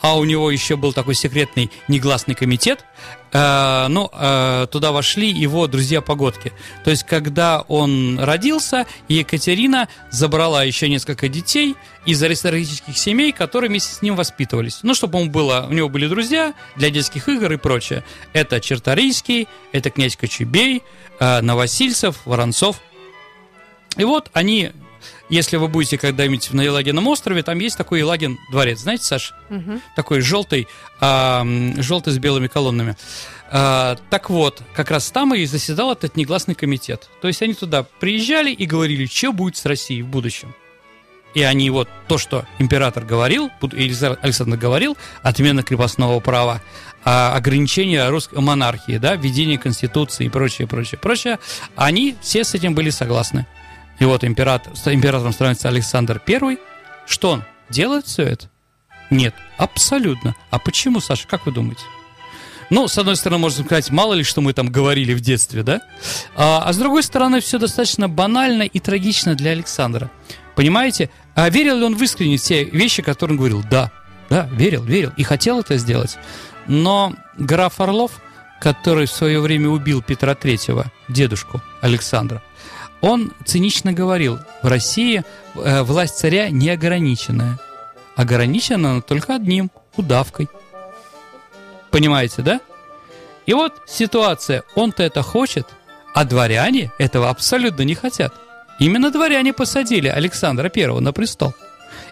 а 0.00 0.16
у 0.16 0.24
него 0.24 0.50
еще 0.50 0.76
был 0.76 0.92
такой 0.92 1.14
секретный 1.14 1.70
негласный 1.88 2.34
комитет. 2.34 2.84
Э, 3.32 3.86
ну, 3.88 4.10
э, 4.12 4.66
туда 4.70 4.92
вошли 4.92 5.30
его 5.30 5.66
друзья-погодки. 5.66 6.52
То 6.84 6.90
есть, 6.90 7.04
когда 7.04 7.62
он 7.62 8.18
родился, 8.18 8.86
Екатерина 9.08 9.88
забрала 10.10 10.64
еще 10.64 10.88
несколько 10.88 11.28
детей 11.28 11.74
из 12.06 12.22
аристократических 12.22 12.96
семей, 12.96 13.32
которые 13.32 13.70
вместе 13.70 13.92
с 13.92 14.02
ним 14.02 14.16
воспитывались. 14.16 14.80
Ну, 14.82 14.94
чтобы 14.94 15.18
ему 15.18 15.30
было, 15.30 15.66
у 15.68 15.72
него 15.72 15.88
были 15.88 16.06
друзья 16.06 16.54
для 16.76 16.90
детских 16.90 17.28
игр 17.28 17.52
и 17.52 17.56
прочее. 17.56 18.04
Это 18.32 18.60
Черторийский, 18.60 19.48
это 19.72 19.90
князь 19.90 20.16
Кочубей, 20.16 20.82
э, 21.18 21.40
Новосильцев, 21.40 22.16
Воронцов. 22.24 22.80
И 23.96 24.04
вот 24.04 24.30
они 24.32 24.72
если 25.28 25.56
вы 25.56 25.68
будете 25.68 25.98
когда-нибудь 25.98 26.52
на 26.52 26.62
Елагином 26.62 27.06
острове, 27.06 27.42
там 27.42 27.58
есть 27.58 27.76
такой 27.76 28.00
Елагин 28.00 28.38
дворец, 28.50 28.80
знаете, 28.80 29.04
Саш? 29.04 29.34
Угу. 29.50 29.80
Такой 29.94 30.20
желтый, 30.20 30.66
а, 31.00 31.46
желтый 31.76 32.12
с 32.12 32.18
белыми 32.18 32.46
колоннами. 32.46 32.96
А, 33.50 33.96
так 34.10 34.30
вот, 34.30 34.62
как 34.74 34.90
раз 34.90 35.10
там 35.10 35.34
и 35.34 35.44
заседал 35.44 35.92
этот 35.92 36.16
негласный 36.16 36.54
комитет. 36.54 37.08
То 37.20 37.28
есть 37.28 37.42
они 37.42 37.54
туда 37.54 37.82
приезжали 37.82 38.50
и 38.50 38.66
говорили, 38.66 39.06
что 39.06 39.32
будет 39.32 39.56
с 39.56 39.66
Россией 39.66 40.02
в 40.02 40.08
будущем. 40.08 40.54
И 41.34 41.42
они 41.42 41.68
вот 41.68 41.88
то, 42.08 42.16
что 42.16 42.46
император 42.58 43.04
говорил, 43.04 43.50
Александр 43.60 44.56
говорил, 44.56 44.96
отмена 45.22 45.62
крепостного 45.62 46.20
права, 46.20 46.62
а, 47.04 47.34
ограничение 47.36 48.08
русской 48.08 48.40
монархии, 48.40 48.96
да, 48.96 49.14
введение 49.14 49.58
конституции 49.58 50.24
и 50.24 50.28
прочее, 50.30 50.66
прочее, 50.66 50.98
прочее, 50.98 51.38
они 51.76 52.16
все 52.22 52.44
с 52.44 52.54
этим 52.54 52.74
были 52.74 52.88
согласны. 52.88 53.46
И 53.98 54.04
вот 54.04 54.24
император, 54.24 54.72
императором 54.86 55.32
становится 55.32 55.68
Александр 55.68 56.22
I. 56.26 56.58
Что 57.06 57.30
он? 57.30 57.44
Делает 57.70 58.06
все 58.06 58.22
это? 58.22 58.50
Нет, 59.10 59.34
абсолютно. 59.56 60.36
А 60.50 60.58
почему, 60.58 61.00
Саша, 61.00 61.26
как 61.26 61.46
вы 61.46 61.52
думаете? 61.52 61.82
Ну, 62.70 62.86
с 62.86 62.98
одной 62.98 63.16
стороны, 63.16 63.40
можно 63.40 63.64
сказать, 63.64 63.90
мало 63.90 64.12
ли, 64.12 64.22
что 64.22 64.42
мы 64.42 64.52
там 64.52 64.68
говорили 64.68 65.14
в 65.14 65.20
детстве, 65.20 65.62
да? 65.62 65.80
А, 66.36 66.62
а 66.64 66.72
с 66.72 66.76
другой 66.76 67.02
стороны, 67.02 67.40
все 67.40 67.58
достаточно 67.58 68.08
банально 68.08 68.62
и 68.62 68.78
трагично 68.78 69.34
для 69.34 69.52
Александра. 69.52 70.10
Понимаете? 70.54 71.08
А 71.34 71.48
верил 71.48 71.78
ли 71.78 71.84
он 71.84 71.96
в 71.96 72.02
искренне 72.02 72.36
те 72.36 72.64
вещи, 72.64 73.02
которые 73.02 73.34
он 73.34 73.38
говорил? 73.38 73.64
Да, 73.70 73.90
да, 74.28 74.48
верил, 74.52 74.84
верил 74.84 75.12
и 75.16 75.22
хотел 75.22 75.60
это 75.60 75.78
сделать. 75.78 76.18
Но 76.66 77.14
граф 77.38 77.80
Орлов, 77.80 78.20
который 78.60 79.06
в 79.06 79.12
свое 79.12 79.40
время 79.40 79.70
убил 79.70 80.02
Петра 80.02 80.34
Третьего, 80.34 80.92
дедушку 81.08 81.62
Александра, 81.80 82.42
он 83.00 83.32
цинично 83.44 83.92
говорил, 83.92 84.38
в 84.62 84.66
России 84.66 85.22
э, 85.54 85.82
власть 85.82 86.18
царя 86.18 86.50
неограниченная. 86.50 87.58
Ограничена 88.16 88.92
она 88.92 89.00
только 89.00 89.36
одним– 89.36 89.70
удавкой. 89.96 90.48
Понимаете, 91.90 92.42
да? 92.42 92.60
И 93.46 93.54
вот 93.54 93.72
ситуация, 93.86 94.64
он-то 94.74 95.02
это 95.02 95.22
хочет, 95.22 95.66
а 96.14 96.24
дворяне 96.24 96.92
этого 96.98 97.30
абсолютно 97.30 97.82
не 97.82 97.94
хотят. 97.94 98.34
Именно 98.78 99.10
дворяне 99.10 99.52
посадили 99.52 100.08
Александра 100.08 100.70
I 100.74 101.00
на 101.00 101.12
престол. 101.12 101.54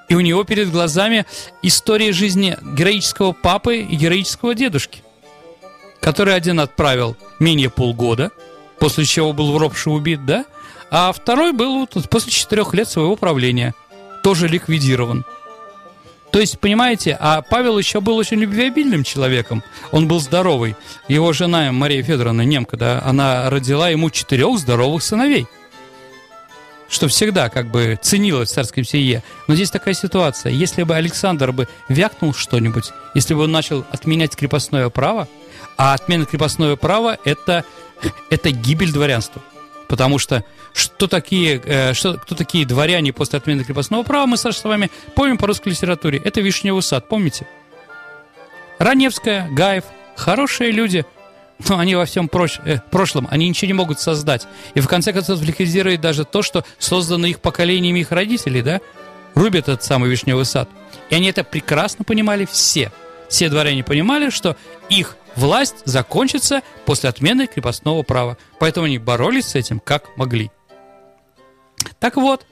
И 0.09 0.15
у 0.15 0.21
него 0.21 0.45
перед 0.45 0.71
глазами 0.71 1.27
история 1.63 2.13
жизни 2.13 2.57
героического 2.63 3.33
папы 3.33 3.79
и 3.79 3.97
героического 3.97 4.55
дедушки, 4.55 5.03
который 6.01 6.35
один 6.35 6.61
отправил 6.61 7.17
менее 7.41 7.71
полгода, 7.71 8.31
после 8.79 9.05
чего 9.05 9.33
был 9.33 9.53
в 9.53 9.59
ропше 9.59 9.91
убит, 9.91 10.25
да? 10.25 10.45
А 10.91 11.13
второй 11.13 11.53
был 11.53 11.87
после 11.87 12.31
четырех 12.31 12.75
лет 12.75 12.89
своего 12.89 13.17
правления, 13.17 13.75
тоже 14.23 14.49
ликвидирован. 14.49 15.25
То 16.37 16.41
есть, 16.41 16.59
понимаете, 16.61 17.17
а 17.19 17.41
Павел 17.41 17.79
еще 17.79 18.01
был 18.01 18.17
очень 18.17 18.39
любвеобильным 18.39 19.05
человеком. 19.05 19.63
Он 19.91 20.07
был 20.07 20.21
здоровый. 20.21 20.77
Его 21.09 21.33
жена 21.33 21.73
Мария 21.73 22.03
Федоровна, 22.03 22.43
немка, 22.43 22.77
да, 22.77 23.03
она 23.05 23.49
родила 23.49 23.89
ему 23.89 24.11
четырех 24.11 24.59
здоровых 24.59 25.03
сыновей. 25.03 25.47
Что 26.89 27.09
всегда 27.09 27.49
как 27.49 27.71
бы 27.71 27.99
ценилось 28.01 28.51
в 28.51 28.53
царском 28.53 28.85
семье. 28.85 29.23
Но 29.49 29.55
здесь 29.55 29.71
такая 29.71 29.95
ситуация. 29.95 30.53
Если 30.53 30.83
бы 30.83 30.95
Александр 30.95 31.53
бы 31.53 31.69
вякнул 31.89 32.35
что-нибудь, 32.35 32.91
если 33.15 33.35
бы 33.35 33.45
он 33.45 33.53
начал 33.53 33.85
отменять 33.91 34.37
крепостное 34.37 34.89
право, 34.91 35.29
а 35.79 35.95
отмена 35.95 36.27
крепостное 36.27 36.77
права 36.77 37.19
это, 37.25 37.65
это 38.31 38.51
гибель 38.51 38.93
дворянства. 38.93 39.43
Потому 39.89 40.19
что 40.19 40.45
что 40.73 41.07
такие, 41.07 41.61
э, 41.65 41.95
что, 41.95 42.15
кто 42.15 42.35
такие 42.35 42.67
дворяне 42.67 43.13
после 43.13 43.39
отмены 43.39 43.65
крепостного 43.65 44.03
права, 44.03 44.27
мы, 44.27 44.37
Саша, 44.37 44.59
с 44.59 44.65
вами 44.65 44.91
помним 45.15 45.39
по 45.39 45.47
русской 45.47 45.71
литературе. 45.71 46.21
Это 46.23 46.41
Вишневый 46.41 46.83
сад, 46.83 47.09
помните? 47.09 47.47
Раневская, 48.79 49.49
Гаев, 49.51 49.85
хорошие 50.17 50.71
люди, 50.71 51.07
но 51.69 51.79
они 51.79 51.95
во 51.95 52.05
всем 52.05 52.29
прош, 52.29 52.61
э, 52.65 52.79
прошлом, 52.91 53.27
они 53.31 53.49
ничего 53.49 53.69
не 53.69 53.75
могут 53.75 54.01
создать. 54.01 54.47
И 54.75 54.81
в 54.81 54.89
конце 54.89 55.13
концов 55.13 55.41
ликвидируют 55.43 56.01
даже 56.01 56.25
то, 56.25 56.43
что 56.43 56.65
создано 56.79 57.27
их 57.27 57.41
поколениями 57.41 58.01
их 58.01 58.11
родителей, 58.11 58.63
да? 58.63 58.81
Рубят 59.35 59.69
этот 59.69 59.85
самый 59.85 60.11
Вишневый 60.11 60.45
сад. 60.45 60.69
И 61.11 61.15
они 61.15 61.29
это 61.29 61.45
прекрасно 61.45 62.05
понимали 62.05 62.47
все. 62.51 62.91
Все 63.29 63.49
дворяне 63.49 63.85
понимали, 63.85 64.31
что 64.31 64.57
их 64.89 65.17
власть 65.37 65.77
закончится 65.85 66.63
после 66.85 67.09
отмены 67.09 67.47
крепостного 67.47 68.03
права. 68.03 68.37
Поэтому 68.59 68.87
они 68.87 68.99
боролись 68.99 69.49
с 69.49 69.55
этим 69.55 69.81
как 69.81 70.17
могли. 70.17 70.51
Так 72.01 72.17
вот, 72.17 72.47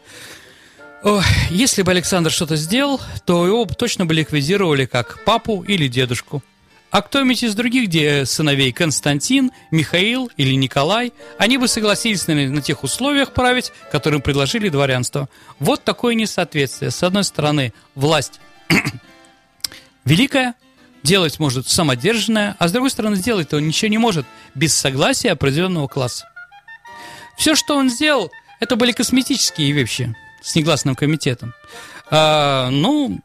если 1.50 1.82
бы 1.82 1.90
Александр 1.90 2.30
что-то 2.30 2.56
сделал, 2.56 3.00
то 3.26 3.46
его 3.46 3.66
точно 3.66 4.06
бы 4.06 4.14
ликвидировали 4.14 4.86
как 4.86 5.22
папу 5.24 5.62
или 5.62 5.88
дедушку. 5.88 6.42
А 6.90 7.02
кто-нибудь 7.02 7.42
из 7.42 7.56
других 7.56 7.88
где 7.88 8.24
сыновей 8.24 8.70
Константин, 8.70 9.50
Михаил 9.72 10.30
или 10.36 10.54
Николай, 10.54 11.12
они 11.38 11.58
бы 11.58 11.66
согласились 11.66 12.28
на, 12.28 12.34
на 12.34 12.62
тех 12.62 12.84
условиях 12.84 13.32
править, 13.32 13.72
которым 13.90 14.22
предложили 14.22 14.68
дворянство. 14.68 15.28
Вот 15.58 15.82
такое 15.82 16.14
несоответствие. 16.14 16.92
С 16.92 17.02
одной 17.02 17.24
стороны, 17.24 17.72
власть 17.96 18.40
великая, 20.04 20.54
делать 21.04 21.38
может 21.38 21.68
самодержанная, 21.68 22.56
а 22.58 22.66
с 22.66 22.72
другой 22.72 22.90
стороны, 22.90 23.14
сделать 23.16 23.52
он 23.52 23.68
ничего 23.68 23.90
не 23.90 23.98
может 23.98 24.26
без 24.54 24.74
согласия 24.74 25.30
определенного 25.30 25.86
класса. 25.86 26.28
Все, 27.36 27.54
что 27.54 27.76
он 27.76 27.90
сделал, 27.90 28.32
это 28.58 28.74
были 28.74 28.92
косметические 28.92 29.70
вещи 29.72 30.16
с 30.42 30.54
негласным 30.56 30.96
комитетом. 30.96 31.52
А, 32.10 32.70
ну, 32.70 33.20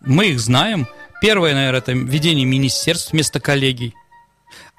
мы 0.00 0.30
их 0.30 0.40
знаем. 0.40 0.88
Первое, 1.20 1.54
наверное, 1.54 1.80
это 1.80 1.92
введение 1.92 2.46
министерств 2.46 3.12
вместо 3.12 3.38
коллегий. 3.38 3.94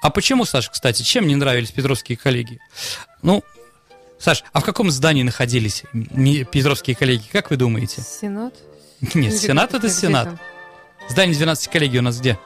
А 0.00 0.10
почему, 0.10 0.44
Саша, 0.44 0.70
кстати, 0.70 1.02
чем 1.02 1.28
не 1.28 1.36
нравились 1.36 1.70
петровские 1.70 2.18
коллеги? 2.18 2.58
Ну, 3.22 3.44
Саш, 4.18 4.42
а 4.52 4.60
в 4.60 4.64
каком 4.64 4.90
здании 4.90 5.22
находились 5.22 5.84
петровские 6.50 6.96
коллеги, 6.96 7.24
как 7.30 7.50
вы 7.50 7.56
думаете? 7.56 8.02
Сенат? 8.02 8.54
Нет, 9.14 9.36
Сенат 9.36 9.74
это 9.74 9.88
Сенат. 9.88 10.40
Здание 11.08 11.36
12 11.36 11.68
коллегий 11.68 11.98
у 11.98 12.02
нас 12.02 12.18
где? 12.18 12.38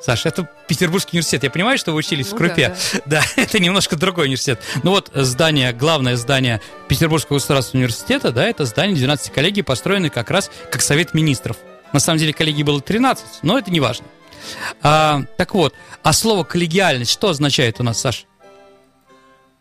Саша, 0.00 0.28
это 0.28 0.48
Петербургский 0.68 1.16
университет. 1.16 1.42
Я 1.42 1.50
понимаю, 1.50 1.78
что 1.78 1.92
вы 1.92 1.98
учились 1.98 2.30
ну, 2.30 2.36
в 2.36 2.38
Крупе. 2.38 2.68
Да, 2.68 3.00
да. 3.06 3.22
да, 3.36 3.42
это 3.42 3.58
немножко 3.58 3.96
другой 3.96 4.26
университет. 4.26 4.60
Ну 4.82 4.90
вот 4.90 5.10
здание, 5.14 5.72
главное 5.72 6.16
здание 6.16 6.60
Петербургского 6.88 7.36
государственного 7.36 7.86
университета, 7.86 8.30
да, 8.30 8.46
это 8.46 8.64
здание 8.66 8.96
12 8.96 9.32
коллегий, 9.32 9.62
построенное 9.62 10.10
как 10.10 10.30
раз 10.30 10.50
как 10.70 10.82
Совет 10.82 11.14
министров. 11.14 11.56
На 11.92 12.00
самом 12.00 12.18
деле 12.18 12.32
коллегий 12.32 12.62
было 12.62 12.80
13, 12.80 13.24
но 13.42 13.58
это 13.58 13.70
не 13.70 13.80
важно. 13.80 14.06
А, 14.82 15.22
так 15.36 15.54
вот, 15.54 15.74
а 16.02 16.12
слово 16.12 16.44
коллегиальность 16.44 17.10
что 17.10 17.30
означает 17.30 17.80
у 17.80 17.82
нас, 17.82 18.00
Саша? 18.00 18.26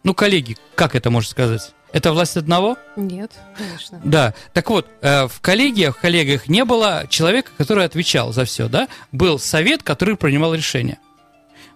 Ну, 0.03 0.13
коллеги, 0.13 0.57
как 0.75 0.95
это 0.95 1.09
можно 1.09 1.29
сказать? 1.29 1.74
Это 1.95 2.11
власть 2.11 2.35
одного? 2.35 2.77
Нет, 2.97 3.31
конечно. 3.57 4.01
Да. 4.03 4.33
Так 4.51 4.69
вот, 4.69 4.85
э, 4.99 5.29
в 5.29 5.39
коллегиях, 5.39 5.95
в 5.95 6.01
коллегах 6.01 6.49
не 6.49 6.65
было 6.65 7.05
человека, 7.09 7.51
который 7.57 7.85
отвечал 7.85 8.33
за 8.33 8.43
все, 8.43 8.67
да? 8.67 8.89
Был 9.13 9.39
совет, 9.39 9.81
который 9.81 10.17
принимал 10.17 10.53
решения. 10.53 10.99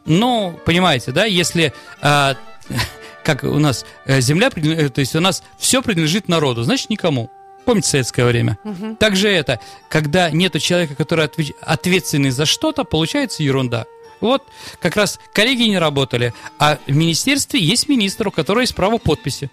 Но, 0.04 0.60
понимаете, 0.66 1.14
да, 1.14 1.24
если 1.24 1.72
э, 2.02 2.34
как 3.24 3.46
у 3.46 3.60
нас 3.60 3.86
э, 4.04 4.20
земля, 4.20 4.50
то 4.50 5.00
есть 5.00 5.16
у 5.16 5.22
нас 5.22 5.42
все 5.58 5.82
принадлежит 5.82 6.28
народу, 6.28 6.64
значит 6.64 6.90
никому. 6.90 7.32
Помните 7.64 7.88
советское 7.88 8.26
время? 8.26 8.58
Угу. 8.66 8.98
Также 8.98 9.30
это, 9.30 9.62
когда 9.88 10.30
нет 10.32 10.62
человека, 10.62 10.96
который 10.96 11.30
ответственный 11.62 12.32
за 12.32 12.46
что-то, 12.46 12.84
получается 12.84 13.42
ерунда. 13.42 13.86
Вот 14.20 14.44
как 14.82 14.98
раз 14.98 15.18
коллеги 15.32 15.64
не 15.64 15.80
работали, 15.80 16.34
а 16.58 16.78
в 16.88 16.94
министерстве 16.94 17.62
есть 17.62 17.88
министр, 17.88 18.28
у 18.28 18.32
которого 18.32 18.60
есть 18.60 18.76
право 18.76 18.98
подписи. 18.98 19.50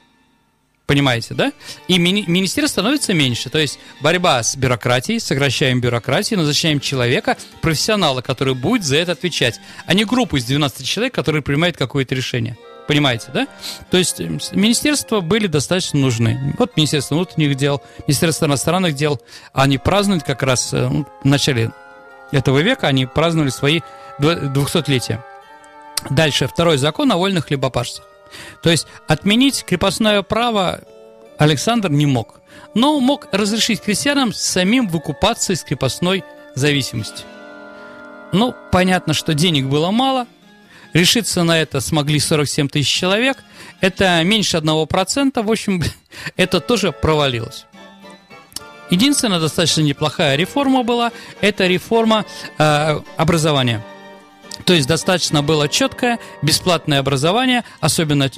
Понимаете, 0.86 1.34
да? 1.34 1.52
И 1.88 1.98
мини- 1.98 2.24
министерств 2.28 2.74
становится 2.74 3.12
меньше. 3.12 3.50
То 3.50 3.58
есть 3.58 3.78
борьба 4.00 4.42
с 4.42 4.56
бюрократией, 4.56 5.18
сокращаем 5.18 5.80
бюрократию, 5.80 6.38
назначаем 6.38 6.78
человека, 6.78 7.36
профессионала, 7.60 8.20
который 8.20 8.54
будет 8.54 8.84
за 8.84 8.96
это 8.96 9.12
отвечать, 9.12 9.58
а 9.86 9.94
не 9.94 10.04
группу 10.04 10.36
из 10.36 10.44
12 10.44 10.86
человек, 10.86 11.12
которые 11.12 11.42
принимают 11.42 11.76
какое-то 11.76 12.14
решение. 12.14 12.56
Понимаете, 12.86 13.32
да? 13.34 13.48
То 13.90 13.96
есть 13.96 14.20
министерства 14.20 15.20
были 15.20 15.48
достаточно 15.48 15.98
нужны. 15.98 16.54
Вот 16.56 16.76
Министерство 16.76 17.16
внутренних 17.16 17.56
дел, 17.56 17.82
Министерство 18.06 18.46
иностранных 18.46 18.94
дел, 18.94 19.20
они 19.52 19.78
празднуют 19.78 20.22
как 20.22 20.44
раз 20.44 20.72
э, 20.72 20.88
ну, 20.88 21.04
в 21.24 21.26
начале 21.26 21.72
этого 22.30 22.60
века, 22.60 22.86
они 22.86 23.06
праздновали 23.06 23.50
свои 23.50 23.80
200-летия. 24.20 25.18
Дальше, 26.10 26.46
второй 26.46 26.76
закон 26.76 27.10
о 27.10 27.16
вольных 27.16 27.46
хлебопашцах. 27.46 28.04
То 28.62 28.70
есть 28.70 28.86
отменить 29.06 29.64
крепостное 29.64 30.22
право 30.22 30.80
Александр 31.38 31.90
не 31.90 32.06
мог, 32.06 32.40
но 32.74 32.98
мог 33.00 33.28
разрешить 33.32 33.80
крестьянам 33.80 34.32
самим 34.32 34.88
выкупаться 34.88 35.52
из 35.52 35.62
крепостной 35.62 36.24
зависимости. 36.54 37.24
Ну, 38.32 38.54
понятно, 38.72 39.14
что 39.14 39.34
денег 39.34 39.66
было 39.66 39.90
мало, 39.90 40.26
решиться 40.92 41.42
на 41.42 41.60
это 41.60 41.80
смогли 41.80 42.18
47 42.18 42.68
тысяч 42.68 42.88
человек, 42.92 43.38
это 43.80 44.22
меньше 44.24 44.56
1%, 44.56 45.42
в 45.42 45.50
общем, 45.50 45.82
это 46.36 46.60
тоже 46.60 46.92
провалилось. 46.92 47.66
Единственная 48.90 49.40
достаточно 49.40 49.80
неплохая 49.80 50.36
реформа 50.36 50.84
была, 50.84 51.12
это 51.40 51.66
реформа 51.66 52.24
э, 52.58 53.00
образования– 53.16 53.84
то 54.66 54.74
есть 54.74 54.88
достаточно 54.88 55.42
было 55.42 55.68
четкое, 55.68 56.18
бесплатное 56.42 56.98
образование, 56.98 57.62
особенно, 57.80 58.28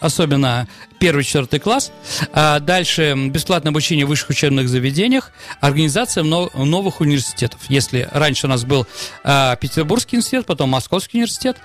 особенно 0.00 0.66
первый, 0.98 1.22
четвертый 1.22 1.60
класс. 1.60 1.92
А 2.32 2.58
дальше 2.58 3.14
бесплатное 3.28 3.70
обучение 3.70 4.04
в 4.04 4.08
высших 4.08 4.30
учебных 4.30 4.68
заведениях, 4.68 5.30
организация 5.60 6.24
новых 6.24 7.00
университетов. 7.00 7.60
Если 7.68 8.08
раньше 8.12 8.46
у 8.46 8.50
нас 8.50 8.64
был 8.64 8.86
а, 9.22 9.54
Петербургский 9.56 10.16
университет, 10.16 10.44
потом 10.46 10.70
Московский 10.70 11.18
университет, 11.18 11.56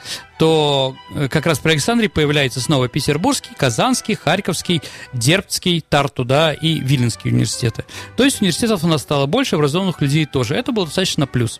то 0.41 0.95
э, 1.13 1.27
как 1.27 1.45
раз 1.45 1.59
при 1.59 1.73
Александре 1.73 2.09
появляется 2.09 2.59
снова 2.61 2.87
Петербургский, 2.87 3.51
Казанский, 3.55 4.15
Харьковский, 4.15 4.81
Дербцкий, 5.13 5.81
Тарту, 5.87 6.25
да, 6.25 6.51
и 6.51 6.79
Виленский 6.79 7.29
университеты. 7.29 7.85
То 8.17 8.23
есть 8.23 8.41
университетов 8.41 8.83
у 8.83 8.87
нас 8.87 9.01
стало 9.01 9.27
больше, 9.27 9.55
образованных 9.55 10.01
людей 10.01 10.25
тоже. 10.25 10.55
Это 10.55 10.71
был 10.71 10.85
достаточно 10.85 11.27
плюс. 11.27 11.59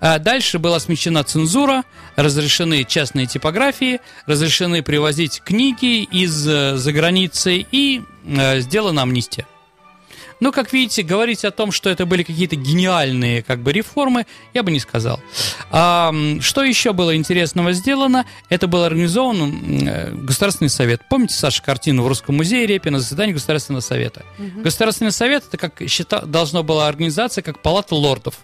А 0.00 0.20
дальше 0.20 0.60
была 0.60 0.78
смещена 0.78 1.24
цензура, 1.24 1.82
разрешены 2.16 2.84
частные 2.84 3.26
типографии, 3.26 4.00
разрешены 4.26 4.82
привозить 4.82 5.42
книги 5.44 6.02
из-за 6.02 6.76
э, 6.76 6.90
границы 6.92 7.66
и 7.70 8.02
э, 8.24 8.60
сделана 8.60 9.02
амнистия. 9.02 9.46
Но, 10.40 10.52
как 10.52 10.72
видите, 10.72 11.02
говорить 11.02 11.44
о 11.44 11.50
том, 11.50 11.70
что 11.70 11.90
это 11.90 12.06
были 12.06 12.22
какие-то 12.22 12.56
гениальные 12.56 13.42
как 13.42 13.60
бы 13.60 13.72
реформы, 13.72 14.26
я 14.54 14.62
бы 14.62 14.70
не 14.70 14.80
сказал. 14.80 15.20
А, 15.70 16.12
что 16.40 16.64
еще 16.64 16.92
было 16.92 17.14
интересного 17.14 17.72
сделано? 17.72 18.24
Это 18.48 18.66
был 18.66 18.82
организован 18.82 19.86
э, 19.86 20.12
Государственный 20.12 20.70
совет. 20.70 21.02
Помните, 21.10 21.34
Саша, 21.34 21.62
картину 21.62 22.02
в 22.02 22.08
Русском 22.08 22.36
музее 22.36 22.66
Репина 22.66 22.98
заседание 23.00 23.34
Государственного 23.34 23.82
совета? 23.82 24.24
Угу. 24.38 24.62
Государственный 24.62 25.12
совет 25.12 25.44
это 25.46 25.58
как 25.58 25.82
считал, 25.88 26.26
должна 26.26 26.62
была 26.62 26.88
организация 26.88 27.42
как 27.42 27.60
палата 27.60 27.94
лордов. 27.94 28.38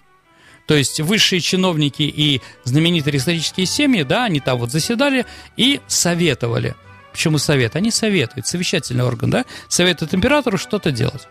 То 0.66 0.74
есть 0.74 1.00
высшие 1.00 1.40
чиновники 1.40 2.02
и 2.02 2.40
знаменитые 2.64 3.16
исторические 3.16 3.66
семьи, 3.66 4.02
да, 4.02 4.24
они 4.24 4.40
там 4.40 4.58
вот 4.58 4.70
заседали 4.70 5.26
и 5.56 5.80
советовали. 5.86 6.74
Почему 7.12 7.38
совет? 7.38 7.76
Они 7.76 7.90
советуют, 7.90 8.46
совещательный 8.46 9.04
орган, 9.04 9.30
да, 9.30 9.44
советуют 9.68 10.12
императору 10.12 10.58
что-то 10.58 10.90
делать. 10.90 11.28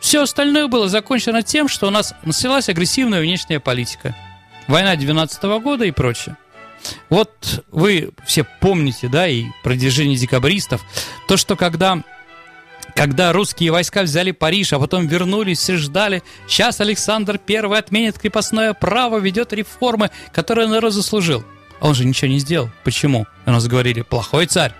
Все 0.00 0.22
остальное 0.22 0.66
было 0.66 0.88
закончено 0.88 1.42
тем, 1.42 1.68
что 1.68 1.88
у 1.88 1.90
нас 1.90 2.14
началась 2.22 2.70
агрессивная 2.70 3.20
внешняя 3.20 3.60
политика. 3.60 4.16
Война 4.66 4.96
12 4.96 5.44
-го 5.44 5.60
года 5.60 5.84
и 5.84 5.90
прочее. 5.90 6.36
Вот 7.10 7.64
вы 7.70 8.10
все 8.24 8.44
помните, 8.60 9.08
да, 9.08 9.28
и 9.28 9.44
продвижение 9.62 10.16
декабристов, 10.16 10.82
то, 11.28 11.36
что 11.36 11.56
когда 11.56 12.02
когда 12.96 13.32
русские 13.32 13.70
войска 13.70 14.02
взяли 14.02 14.32
Париж, 14.32 14.72
а 14.72 14.78
потом 14.78 15.06
вернулись, 15.06 15.58
все 15.58 15.76
ждали, 15.76 16.22
сейчас 16.48 16.80
Александр 16.80 17.38
I 17.46 17.78
отменит 17.78 18.18
крепостное 18.18 18.72
право, 18.72 19.18
ведет 19.18 19.52
реформы, 19.52 20.10
которые 20.32 20.66
народ 20.66 20.94
заслужил. 20.94 21.44
А 21.78 21.88
он 21.88 21.94
же 21.94 22.06
ничего 22.06 22.30
не 22.30 22.38
сделал. 22.38 22.70
Почему? 22.84 23.26
У 23.44 23.50
нас 23.50 23.68
говорили, 23.68 24.00
плохой 24.00 24.46
царь. 24.46 24.72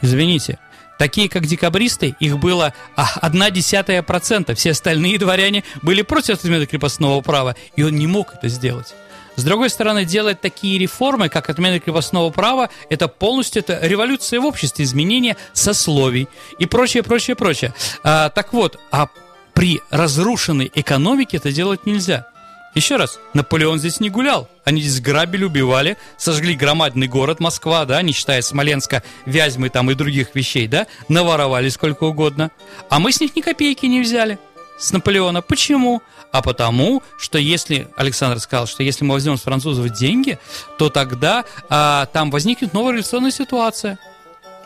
Извините, 0.00 0.58
Такие, 0.96 1.28
как 1.28 1.44
декабристы, 1.44 2.14
их 2.20 2.38
было 2.38 2.72
а, 2.94 3.18
одна 3.20 3.50
десятая 3.50 4.00
процента. 4.02 4.54
Все 4.54 4.70
остальные 4.70 5.18
дворяне 5.18 5.64
были 5.82 6.02
против 6.02 6.36
отмены 6.36 6.66
крепостного 6.66 7.20
права, 7.20 7.56
и 7.74 7.82
он 7.82 7.96
не 7.96 8.06
мог 8.06 8.32
это 8.34 8.46
сделать. 8.46 8.94
С 9.36 9.42
другой 9.42 9.70
стороны, 9.70 10.04
делать 10.04 10.40
такие 10.40 10.78
реформы, 10.78 11.28
как 11.28 11.50
отмена 11.50 11.80
крепостного 11.80 12.30
права, 12.30 12.70
это 12.88 13.08
полностью 13.08 13.62
это 13.62 13.78
революция 13.82 14.40
в 14.40 14.44
обществе, 14.44 14.84
изменение 14.84 15.36
сословий 15.52 16.28
и 16.58 16.66
прочее, 16.66 17.02
прочее, 17.02 17.34
прочее. 17.34 17.74
А, 18.02 18.28
так 18.28 18.52
вот, 18.52 18.78
а 18.92 19.08
при 19.52 19.80
разрушенной 19.90 20.70
экономике 20.74 21.38
это 21.38 21.52
делать 21.52 21.86
нельзя. 21.86 22.26
Еще 22.74 22.96
раз, 22.96 23.20
Наполеон 23.34 23.78
здесь 23.78 24.00
не 24.00 24.10
гулял. 24.10 24.48
Они 24.64 24.80
здесь 24.80 25.00
грабили, 25.00 25.44
убивали, 25.44 25.96
сожгли 26.16 26.56
громадный 26.56 27.06
город 27.06 27.38
Москва, 27.38 27.84
да, 27.84 28.02
не 28.02 28.12
считая 28.12 28.42
Смоленска, 28.42 29.04
Вязьмы 29.26 29.68
там 29.68 29.90
и 29.90 29.94
других 29.94 30.34
вещей, 30.34 30.66
да, 30.66 30.88
наворовали 31.08 31.68
сколько 31.68 32.04
угодно. 32.04 32.50
А 32.90 32.98
мы 32.98 33.12
с 33.12 33.20
них 33.20 33.36
ни 33.36 33.42
копейки 33.42 33.86
не 33.86 34.00
взяли. 34.00 34.38
С 34.84 34.92
Наполеона. 34.92 35.40
Почему? 35.40 36.02
А 36.30 36.42
потому, 36.42 37.02
что 37.16 37.38
если, 37.38 37.88
Александр 37.96 38.38
сказал, 38.38 38.66
что 38.66 38.82
если 38.82 39.04
мы 39.04 39.14
возьмем 39.14 39.38
с 39.38 39.42
французов 39.42 39.88
деньги, 39.90 40.38
то 40.78 40.90
тогда 40.90 41.44
а, 41.70 42.06
там 42.06 42.30
возникнет 42.30 42.74
новая 42.74 42.92
революционная 42.92 43.30
ситуация. 43.30 43.98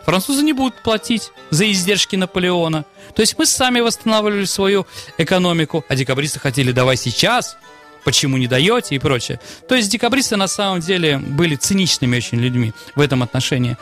Французы 0.04 0.42
не 0.42 0.52
будут 0.52 0.82
платить 0.82 1.30
за 1.50 1.70
издержки 1.70 2.16
Наполеона. 2.16 2.84
То 3.14 3.20
есть 3.20 3.38
мы 3.38 3.46
сами 3.46 3.80
восстанавливали 3.80 4.46
свою 4.46 4.86
экономику, 5.18 5.84
а 5.88 5.94
декабристы 5.94 6.40
хотели 6.40 6.72
«давай 6.72 6.96
сейчас», 6.96 7.56
почему 8.04 8.38
не 8.38 8.48
даете 8.48 8.94
и 8.94 8.98
прочее. 8.98 9.38
То 9.68 9.74
есть 9.74 9.90
декабристы 9.90 10.36
на 10.36 10.48
самом 10.48 10.80
деле 10.80 11.18
были 11.18 11.54
циничными 11.54 12.16
очень 12.16 12.38
людьми 12.38 12.72
в 12.96 13.00
этом 13.00 13.22
отношении. 13.22 13.76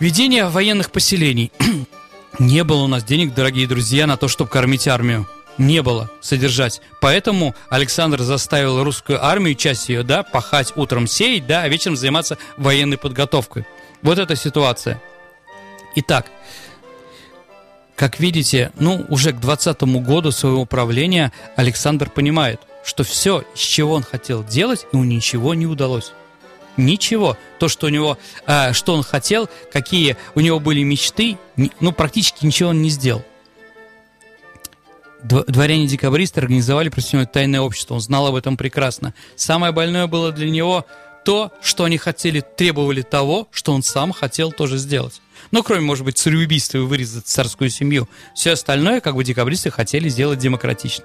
Ведение 0.00 0.48
военных 0.48 0.90
поселений. 0.90 1.52
Не 2.38 2.62
было 2.62 2.84
у 2.84 2.86
нас 2.86 3.02
денег, 3.02 3.34
дорогие 3.34 3.66
друзья, 3.66 4.06
на 4.06 4.16
то, 4.16 4.28
чтобы 4.28 4.48
кормить 4.48 4.86
армию. 4.86 5.26
Не 5.58 5.82
было 5.82 6.08
содержать. 6.20 6.80
Поэтому 7.00 7.56
Александр 7.68 8.22
заставил 8.22 8.84
русскую 8.84 9.24
армию, 9.24 9.56
часть 9.56 9.88
ее, 9.88 10.04
да, 10.04 10.22
пахать 10.22 10.72
утром 10.76 11.08
сеять, 11.08 11.48
да, 11.48 11.62
а 11.62 11.68
вечером 11.68 11.96
заниматься 11.96 12.38
военной 12.56 12.96
подготовкой. 12.96 13.66
Вот 14.02 14.20
эта 14.20 14.36
ситуация. 14.36 15.02
Итак, 15.96 16.26
как 17.96 18.20
видите, 18.20 18.70
ну, 18.78 19.04
уже 19.08 19.32
к 19.32 19.40
20 19.40 19.82
году 20.04 20.30
своего 20.30 20.64
правления 20.64 21.32
Александр 21.56 22.08
понимает, 22.08 22.60
что 22.84 23.02
все, 23.02 23.42
с 23.54 23.58
чего 23.58 23.94
он 23.94 24.04
хотел 24.04 24.44
делать, 24.44 24.86
ему 24.92 25.02
ничего 25.02 25.54
не 25.54 25.66
удалось. 25.66 26.12
Ничего. 26.78 27.36
То, 27.58 27.68
что 27.68 27.88
у 27.88 27.90
него, 27.90 28.16
э, 28.46 28.72
что 28.72 28.94
он 28.94 29.02
хотел, 29.02 29.50
какие 29.72 30.16
у 30.34 30.40
него 30.40 30.60
были 30.60 30.82
мечты, 30.82 31.36
ну, 31.56 31.92
практически 31.92 32.46
ничего 32.46 32.70
он 32.70 32.80
не 32.80 32.88
сделал. 32.88 33.24
Дворяне-декабристы 35.22 36.40
организовали 36.40 36.88
профессиональное 36.88 37.30
тайное 37.30 37.60
общество. 37.60 37.94
Он 37.94 38.00
знал 38.00 38.28
об 38.28 38.36
этом 38.36 38.56
прекрасно. 38.56 39.12
Самое 39.34 39.72
больное 39.72 40.06
было 40.06 40.30
для 40.30 40.48
него 40.48 40.86
то, 41.24 41.52
что 41.60 41.82
они 41.82 41.98
хотели, 41.98 42.40
требовали 42.40 43.02
того, 43.02 43.48
что 43.50 43.72
он 43.72 43.82
сам 43.82 44.12
хотел 44.12 44.52
тоже 44.52 44.78
сделать. 44.78 45.20
Ну, 45.50 45.64
кроме, 45.64 45.80
может 45.80 46.04
быть, 46.04 46.16
цареубийства 46.16 46.78
и 46.78 46.82
вырезать 46.82 47.26
царскую 47.26 47.70
семью. 47.70 48.08
Все 48.36 48.52
остальное, 48.52 49.00
как 49.00 49.16
бы 49.16 49.24
декабристы 49.24 49.72
хотели 49.72 50.08
сделать 50.08 50.38
демократично. 50.38 51.04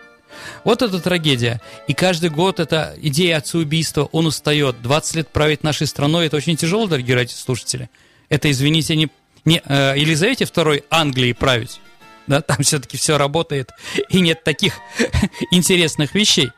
Вот 0.64 0.82
эта 0.82 1.00
трагедия. 1.00 1.62
И 1.88 1.94
каждый 1.94 2.30
год 2.30 2.60
эта 2.60 2.96
идея 3.02 3.38
отцеубийства, 3.38 4.10
он 4.12 4.26
устает. 4.26 4.82
20 4.82 5.16
лет 5.16 5.30
править 5.30 5.64
нашей 5.64 5.88
страной, 5.88 6.28
это 6.28 6.38
очень 6.38 6.56
тяжело, 6.56 6.88
дорогие 6.88 7.16
радиослушатели. 7.16 7.90
Это, 8.30 8.50
извините, 8.50 8.96
не, 8.96 9.10
не 9.46 9.62
э, 9.66 9.94
Елизавете 9.98 10.46
II 10.46 10.84
Англии 10.90 11.34
править. 11.34 11.80
Да, 12.28 12.42
там 12.42 12.58
все-таки 12.62 12.96
все 12.96 13.18
работает, 13.18 13.72
и 14.10 14.22
нет 14.22 14.44
таких 14.44 14.76
интересных 15.52 16.16
вещей. 16.16 16.52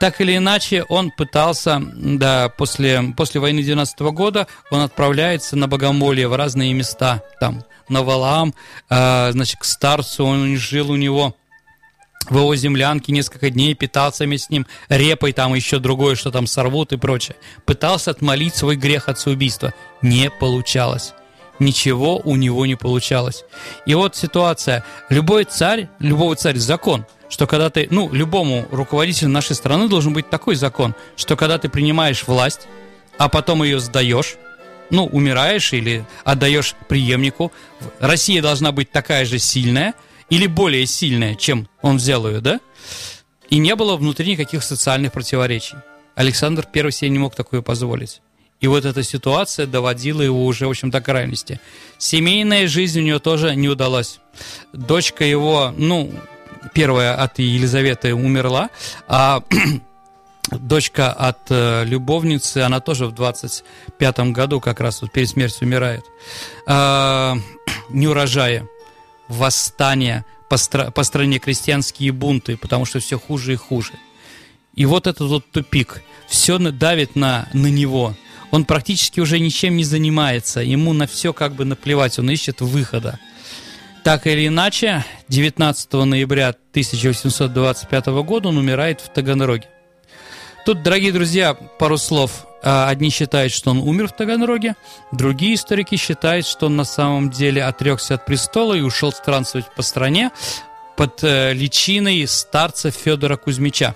Так 0.00 0.20
или 0.20 0.36
иначе, 0.36 0.84
он 0.88 1.10
пытался, 1.10 1.80
да, 1.94 2.48
после, 2.48 3.02
после 3.16 3.40
войны 3.40 3.62
12 3.62 4.00
-го 4.00 4.12
года 4.12 4.46
он 4.70 4.80
отправляется 4.80 5.56
на 5.56 5.68
богомолье 5.68 6.28
в 6.28 6.34
разные 6.34 6.72
места, 6.74 7.22
там, 7.40 7.64
на 7.88 8.02
Валаам, 8.02 8.54
э, 8.90 9.32
значит, 9.32 9.60
к 9.60 9.64
старцу, 9.64 10.24
он 10.24 10.56
жил 10.56 10.90
у 10.90 10.96
него 10.96 11.34
в 12.30 12.36
его 12.36 12.54
землянке 12.56 13.12
несколько 13.12 13.50
дней, 13.50 13.76
вместе 14.24 14.46
с 14.46 14.50
ним 14.50 14.66
репой, 14.88 15.32
там 15.32 15.54
еще 15.54 15.78
другое, 15.78 16.14
что 16.14 16.30
там 16.30 16.46
сорвут 16.46 16.92
и 16.92 16.96
прочее. 16.96 17.36
Пытался 17.64 18.10
отмолить 18.10 18.54
свой 18.54 18.76
грех 18.76 19.08
от 19.08 19.24
убийства. 19.26 19.74
Не 20.02 20.30
получалось. 20.30 21.14
Ничего 21.58 22.18
у 22.24 22.36
него 22.36 22.66
не 22.66 22.74
получалось. 22.74 23.44
И 23.86 23.94
вот 23.94 24.16
ситуация. 24.16 24.84
Любой 25.08 25.44
царь, 25.44 25.88
любого 25.98 26.34
царь 26.34 26.56
закон, 26.56 27.06
что 27.28 27.46
когда 27.46 27.70
ты, 27.70 27.86
ну, 27.90 28.12
любому 28.12 28.66
руководителю 28.70 29.30
нашей 29.30 29.54
страны 29.54 29.88
должен 29.88 30.12
быть 30.12 30.28
такой 30.30 30.56
закон, 30.56 30.94
что 31.16 31.36
когда 31.36 31.58
ты 31.58 31.68
принимаешь 31.68 32.26
власть, 32.26 32.66
а 33.18 33.28
потом 33.28 33.62
ее 33.62 33.78
сдаешь, 33.78 34.36
ну, 34.90 35.06
умираешь 35.06 35.72
или 35.72 36.04
отдаешь 36.24 36.74
преемнику, 36.88 37.52
Россия 38.00 38.42
должна 38.42 38.72
быть 38.72 38.90
такая 38.90 39.24
же 39.24 39.38
сильная– 39.38 39.94
или 40.30 40.46
более 40.46 40.86
сильная, 40.86 41.34
чем 41.34 41.68
он 41.82 41.96
взял 41.96 42.26
ее, 42.26 42.40
да? 42.40 42.60
И 43.50 43.58
не 43.58 43.74
было 43.76 43.96
внутри 43.96 44.32
никаких 44.32 44.62
социальных 44.62 45.12
противоречий. 45.12 45.76
Александр 46.14 46.66
I 46.72 46.90
себе 46.90 47.10
не 47.10 47.18
мог 47.18 47.34
такое 47.34 47.62
позволить. 47.62 48.20
И 48.60 48.66
вот 48.66 48.84
эта 48.84 49.02
ситуация 49.02 49.66
доводила 49.66 50.22
его 50.22 50.46
уже, 50.46 50.66
в 50.66 50.70
общем, 50.70 50.90
до 50.90 51.00
крайности. 51.00 51.60
Семейная 51.98 52.66
жизнь 52.66 53.00
у 53.00 53.02
него 53.02 53.18
тоже 53.18 53.54
не 53.54 53.68
удалась. 53.68 54.20
Дочка 54.72 55.24
его, 55.24 55.74
ну, 55.76 56.12
первая 56.72 57.14
от 57.14 57.38
Елизаветы 57.38 58.14
умерла, 58.14 58.70
а 59.06 59.42
дочка 60.50 61.12
от 61.12 61.40
э, 61.50 61.84
любовницы, 61.84 62.58
она 62.58 62.80
тоже 62.80 63.06
в 63.06 63.12
25-м 63.12 64.32
году 64.32 64.60
как 64.60 64.80
раз 64.80 65.02
вот 65.02 65.12
перед 65.12 65.28
смертью 65.28 65.66
умирает. 65.66 66.04
Э, 66.66 67.34
неурожая 67.90 68.66
восстания, 69.28 70.24
по, 70.48 70.54
стра- 70.54 70.90
по 70.90 71.02
стране 71.02 71.38
крестьянские 71.38 72.12
бунты, 72.12 72.56
потому 72.56 72.84
что 72.84 73.00
все 73.00 73.18
хуже 73.18 73.54
и 73.54 73.56
хуже. 73.56 73.92
И 74.74 74.86
вот 74.86 75.06
этот 75.06 75.28
вот 75.28 75.50
тупик, 75.50 76.02
все 76.26 76.58
давит 76.58 77.16
на, 77.16 77.48
на 77.52 77.68
него. 77.68 78.14
Он 78.50 78.64
практически 78.64 79.20
уже 79.20 79.38
ничем 79.40 79.76
не 79.76 79.84
занимается, 79.84 80.60
ему 80.60 80.92
на 80.92 81.06
все 81.06 81.32
как 81.32 81.54
бы 81.54 81.64
наплевать, 81.64 82.18
он 82.18 82.30
ищет 82.30 82.60
выхода. 82.60 83.18
Так 84.04 84.26
или 84.26 84.48
иначе, 84.48 85.04
19 85.28 85.92
ноября 85.92 86.48
1825 86.48 88.06
года 88.06 88.48
он 88.48 88.58
умирает 88.58 89.00
в 89.00 89.08
Таганроге. 89.08 89.66
Тут, 90.64 90.82
дорогие 90.82 91.12
друзья, 91.12 91.52
пару 91.52 91.98
слов 91.98 92.46
а, 92.62 92.88
одни 92.88 93.10
считают, 93.10 93.52
что 93.52 93.70
он 93.70 93.80
умер 93.80 94.08
в 94.08 94.12
Таганроге, 94.12 94.76
другие 95.12 95.56
историки 95.56 95.96
считают, 95.96 96.46
что 96.46 96.66
он 96.66 96.76
на 96.76 96.84
самом 96.84 97.28
деле 97.30 97.62
отрекся 97.62 98.14
от 98.14 98.24
престола 98.24 98.72
и 98.72 98.80
ушел 98.80 99.12
странствовать 99.12 99.66
по 99.76 99.82
стране 99.82 100.30
под 100.96 101.22
э, 101.22 101.52
личиной 101.52 102.26
старца 102.26 102.90
Федора 102.90 103.36
Кузьмича. 103.36 103.94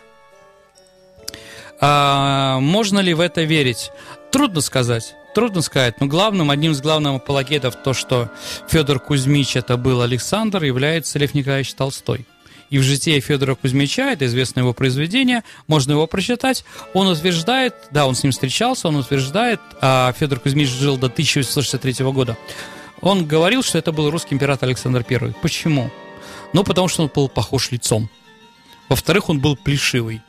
А, 1.80 2.58
можно 2.60 2.98
ли 2.98 3.14
в 3.14 3.20
это 3.20 3.44
верить? 3.44 3.90
Трудно 4.30 4.60
сказать. 4.60 5.14
Трудно 5.34 5.62
сказать, 5.62 6.00
но 6.00 6.06
главным, 6.06 6.50
одним 6.50 6.72
из 6.72 6.82
главных 6.82 7.16
апологетов 7.16 7.76
то, 7.76 7.94
что 7.94 8.28
Федор 8.68 8.98
Кузьмич 8.98 9.56
это 9.56 9.78
был 9.78 10.02
Александр, 10.02 10.64
является 10.64 11.18
Лев 11.18 11.32
Николаевич 11.32 11.72
Толстой 11.72 12.26
и 12.70 12.78
в 12.78 12.82
житии 12.82 13.18
Федора 13.20 13.54
Кузьмича, 13.54 14.10
это 14.10 14.26
известное 14.26 14.62
его 14.62 14.72
произведение, 14.72 15.42
можно 15.66 15.92
его 15.92 16.06
прочитать, 16.06 16.64
он 16.94 17.08
утверждает, 17.08 17.74
да, 17.90 18.06
он 18.06 18.14
с 18.14 18.22
ним 18.22 18.32
встречался, 18.32 18.88
он 18.88 18.96
утверждает, 18.96 19.60
а 19.80 20.12
Федор 20.18 20.40
Кузьмич 20.40 20.68
жил 20.68 20.96
до 20.96 21.06
1863 21.06 22.04
года, 22.06 22.36
он 23.00 23.26
говорил, 23.26 23.62
что 23.62 23.78
это 23.78 23.92
был 23.92 24.10
русский 24.10 24.34
император 24.34 24.68
Александр 24.68 25.04
I. 25.08 25.34
Почему? 25.40 25.90
Ну, 26.52 26.64
потому 26.64 26.88
что 26.88 27.02
он 27.04 27.10
был 27.14 27.28
похож 27.28 27.70
лицом. 27.70 28.08
Во-вторых, 28.88 29.28
он 29.28 29.40
был 29.40 29.56
плешивый. 29.56 30.22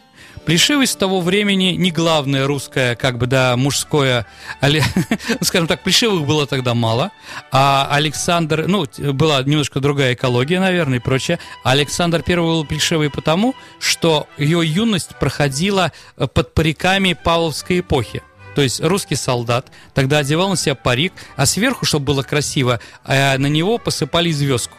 Плешивость 0.50 0.98
того 0.98 1.22
времени 1.22 1.76
не 1.78 1.92
главное 1.92 2.48
русское, 2.48 2.96
как 2.96 3.20
бы, 3.20 3.28
да, 3.28 3.56
мужское, 3.56 4.26
скажем 5.42 5.68
так, 5.68 5.84
плешивых 5.84 6.26
было 6.26 6.48
тогда 6.48 6.74
мало, 6.74 7.12
а 7.52 7.88
Александр, 7.92 8.66
ну, 8.68 8.88
была 9.14 9.44
немножко 9.44 9.80
другая 9.80 10.16
экология, 10.16 10.60
наверное, 10.60 10.98
и 10.98 11.02
прочее. 11.02 11.38
Александр 11.64 12.24
I 12.28 12.36
был 12.38 12.66
плешивый 12.66 13.12
потому, 13.12 13.54
что 13.80 14.26
ее 14.40 14.66
юность 14.66 15.16
проходила 15.20 15.92
э, 16.18 16.26
под 16.26 16.56
париками 16.56 17.14
Павловской 17.14 17.82
эпохи. 17.82 18.24
То 18.56 18.64
есть 18.64 18.82
русский 18.82 19.14
солдат 19.14 19.68
тогда 19.94 20.18
одевал 20.18 20.50
на 20.50 20.58
себя 20.58 20.74
парик, 20.74 21.14
а 21.36 21.46
сверху, 21.46 21.86
чтобы 21.86 22.06
было 22.06 22.24
красиво, 22.24 22.80
э, 23.06 23.38
на 23.38 23.46
него 23.46 23.78
посыпали 23.78 24.32
звездку 24.32 24.79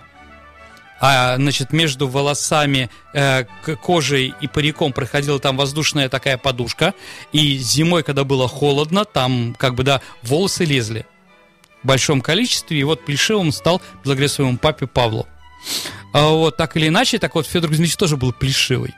а, 1.00 1.36
значит, 1.36 1.72
между 1.72 2.06
волосами, 2.08 2.90
э, 3.14 3.44
кожей 3.82 4.34
и 4.40 4.46
париком 4.46 4.92
проходила 4.92 5.38
там 5.38 5.56
воздушная 5.56 6.08
такая 6.08 6.36
подушка, 6.36 6.94
и 7.32 7.56
зимой, 7.56 8.02
когда 8.02 8.24
было 8.24 8.48
холодно, 8.48 9.04
там, 9.04 9.54
как 9.58 9.74
бы, 9.74 9.82
да, 9.82 10.02
волосы 10.22 10.64
лезли 10.64 11.06
в 11.82 11.86
большом 11.86 12.20
количестве, 12.20 12.78
и 12.78 12.84
вот 12.84 13.04
плешивым 13.04 13.52
стал 13.52 13.80
благодаря 14.04 14.28
своему 14.28 14.58
папе 14.58 14.86
Павлу. 14.86 15.26
А 16.12 16.28
вот, 16.28 16.56
так 16.56 16.76
или 16.76 16.88
иначе, 16.88 17.18
так 17.18 17.34
вот, 17.34 17.46
Федор 17.46 17.70
Кузьмич 17.70 17.96
тоже 17.96 18.16
был 18.16 18.32
плешивый. 18.32 18.94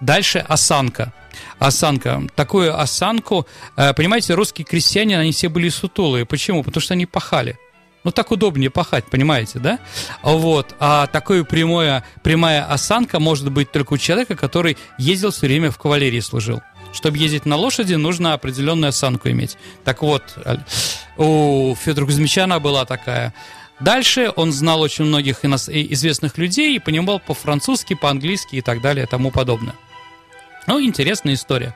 Дальше 0.00 0.38
осанка. 0.38 1.12
Осанка. 1.58 2.22
Такую 2.34 2.78
осанку, 2.78 3.46
э, 3.76 3.92
понимаете, 3.94 4.34
русские 4.34 4.64
крестьяне, 4.64 5.18
они 5.18 5.32
все 5.32 5.48
были 5.48 5.68
сутулые. 5.68 6.24
Почему? 6.24 6.62
Потому 6.62 6.82
что 6.82 6.94
они 6.94 7.06
пахали. 7.06 7.58
Ну, 8.02 8.12
так 8.12 8.30
удобнее 8.30 8.70
пахать, 8.70 9.04
понимаете, 9.04 9.58
да? 9.58 9.78
Вот. 10.22 10.74
А 10.78 11.06
такая 11.06 11.44
прямая, 11.44 12.02
прямая 12.22 12.64
осанка 12.64 13.20
может 13.20 13.50
быть 13.52 13.70
только 13.72 13.92
у 13.92 13.98
человека, 13.98 14.36
который 14.36 14.78
ездил 14.96 15.30
все 15.32 15.46
время 15.46 15.70
в 15.70 15.78
кавалерии 15.78 16.20
служил. 16.20 16.62
Чтобы 16.92 17.18
ездить 17.18 17.46
на 17.46 17.56
лошади, 17.56 17.94
нужно 17.94 18.32
определенную 18.32 18.88
осанку 18.88 19.28
иметь. 19.28 19.58
Так 19.84 20.02
вот, 20.02 20.22
у 21.16 21.76
Федора 21.78 22.06
Кузьмича 22.06 22.46
была 22.58 22.84
такая. 22.84 23.34
Дальше 23.80 24.32
он 24.34 24.52
знал 24.52 24.80
очень 24.80 25.04
многих 25.04 25.44
известных 25.44 26.36
людей 26.38 26.76
и 26.76 26.78
понимал 26.78 27.20
по-французски, 27.20 27.94
по-английски 27.94 28.56
и 28.56 28.60
так 28.60 28.80
далее 28.80 29.04
и 29.04 29.08
тому 29.08 29.30
подобное. 29.30 29.74
Ну, 30.70 30.80
интересная 30.80 31.34
история. 31.34 31.74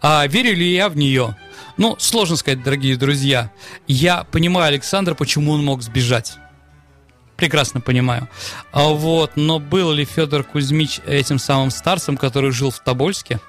А 0.00 0.24
верю 0.28 0.54
ли 0.54 0.72
я 0.72 0.88
в 0.88 0.96
нее? 0.96 1.36
Ну, 1.76 1.96
сложно 1.98 2.36
сказать, 2.36 2.62
дорогие 2.62 2.96
друзья. 2.96 3.50
Я 3.88 4.22
понимаю 4.22 4.68
Александра, 4.68 5.16
почему 5.16 5.50
он 5.50 5.64
мог 5.64 5.82
сбежать. 5.82 6.36
Прекрасно 7.34 7.80
понимаю. 7.80 8.28
А 8.70 8.84
вот, 8.84 9.32
но 9.34 9.58
был 9.58 9.90
ли 9.90 10.04
Федор 10.04 10.44
Кузьмич 10.44 11.00
этим 11.08 11.40
самым 11.40 11.72
старцем, 11.72 12.16
который 12.16 12.52
жил 12.52 12.70
в 12.70 12.78
Тобольске? 12.78 13.40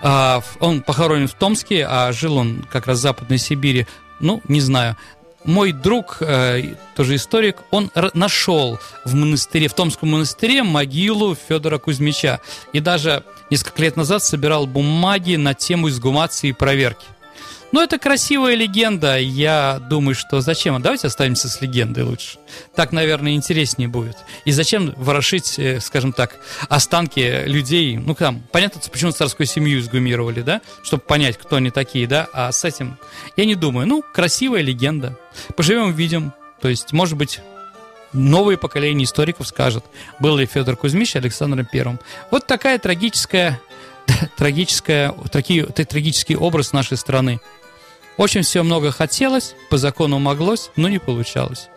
А, 0.00 0.42
он 0.60 0.80
похоронен 0.80 1.28
в 1.28 1.34
Томске, 1.34 1.86
а 1.86 2.10
жил 2.12 2.38
он 2.38 2.64
как 2.72 2.86
раз 2.86 3.00
в 3.00 3.02
Западной 3.02 3.36
Сибири. 3.36 3.86
Ну, 4.18 4.40
не 4.48 4.62
знаю 4.62 4.96
мой 5.44 5.72
друг, 5.72 6.18
э, 6.20 6.74
тоже 6.94 7.16
историк, 7.16 7.56
он 7.70 7.90
нашел 8.14 8.78
в 9.04 9.14
монастыре, 9.14 9.68
в 9.68 9.74
Томском 9.74 10.10
монастыре 10.10 10.62
могилу 10.62 11.34
Федора 11.34 11.78
Кузьмича. 11.78 12.40
И 12.72 12.80
даже 12.80 13.24
несколько 13.52 13.82
лет 13.82 13.96
назад 13.96 14.24
собирал 14.24 14.66
бумаги 14.66 15.36
на 15.36 15.52
тему 15.52 15.90
изгумации 15.90 16.48
и 16.48 16.52
проверки. 16.52 17.04
Ну, 17.70 17.82
это 17.82 17.98
красивая 17.98 18.54
легенда. 18.54 19.18
Я 19.18 19.78
думаю, 19.90 20.14
что 20.14 20.40
зачем? 20.40 20.80
Давайте 20.80 21.06
оставимся 21.06 21.48
с 21.48 21.60
легендой 21.60 22.04
лучше. 22.04 22.38
Так, 22.74 22.92
наверное, 22.92 23.32
интереснее 23.32 23.88
будет. 23.88 24.16
И 24.46 24.52
зачем 24.52 24.94
ворошить, 24.96 25.58
э, 25.58 25.80
скажем 25.80 26.14
так, 26.14 26.36
останки 26.68 27.44
людей? 27.44 27.98
Ну, 27.98 28.14
там, 28.14 28.42
понятно, 28.52 28.80
почему 28.90 29.10
царскую 29.10 29.46
семью 29.46 29.80
изгумировали, 29.80 30.40
да? 30.40 30.62
Чтобы 30.82 31.02
понять, 31.02 31.36
кто 31.36 31.56
они 31.56 31.70
такие, 31.70 32.06
да? 32.06 32.28
А 32.32 32.52
с 32.52 32.64
этим 32.64 32.98
я 33.36 33.44
не 33.44 33.54
думаю. 33.54 33.86
Ну, 33.86 34.02
красивая 34.14 34.62
легенда. 34.62 35.18
Поживем, 35.56 35.88
увидим. 35.88 36.32
То 36.60 36.68
есть, 36.68 36.92
может 36.92 37.18
быть, 37.18 37.40
новые 38.12 38.58
поколения 38.58 39.04
историков 39.04 39.48
скажут, 39.48 39.84
был 40.20 40.36
ли 40.36 40.46
Федор 40.46 40.76
Кузьмич 40.76 41.16
Александром 41.16 41.66
Первым. 41.70 42.00
Вот 42.30 42.46
такая 42.46 42.78
трагическая, 42.78 43.60
трагическая, 44.36 45.14
такие, 45.30 45.64
трагический 45.64 46.36
образ 46.36 46.72
нашей 46.72 46.96
страны. 46.96 47.40
Очень 48.16 48.42
все 48.42 48.62
много 48.62 48.92
хотелось, 48.92 49.54
по 49.70 49.78
закону 49.78 50.18
моглось, 50.18 50.70
но 50.76 50.88
не 50.88 50.98
получалось. 50.98 51.68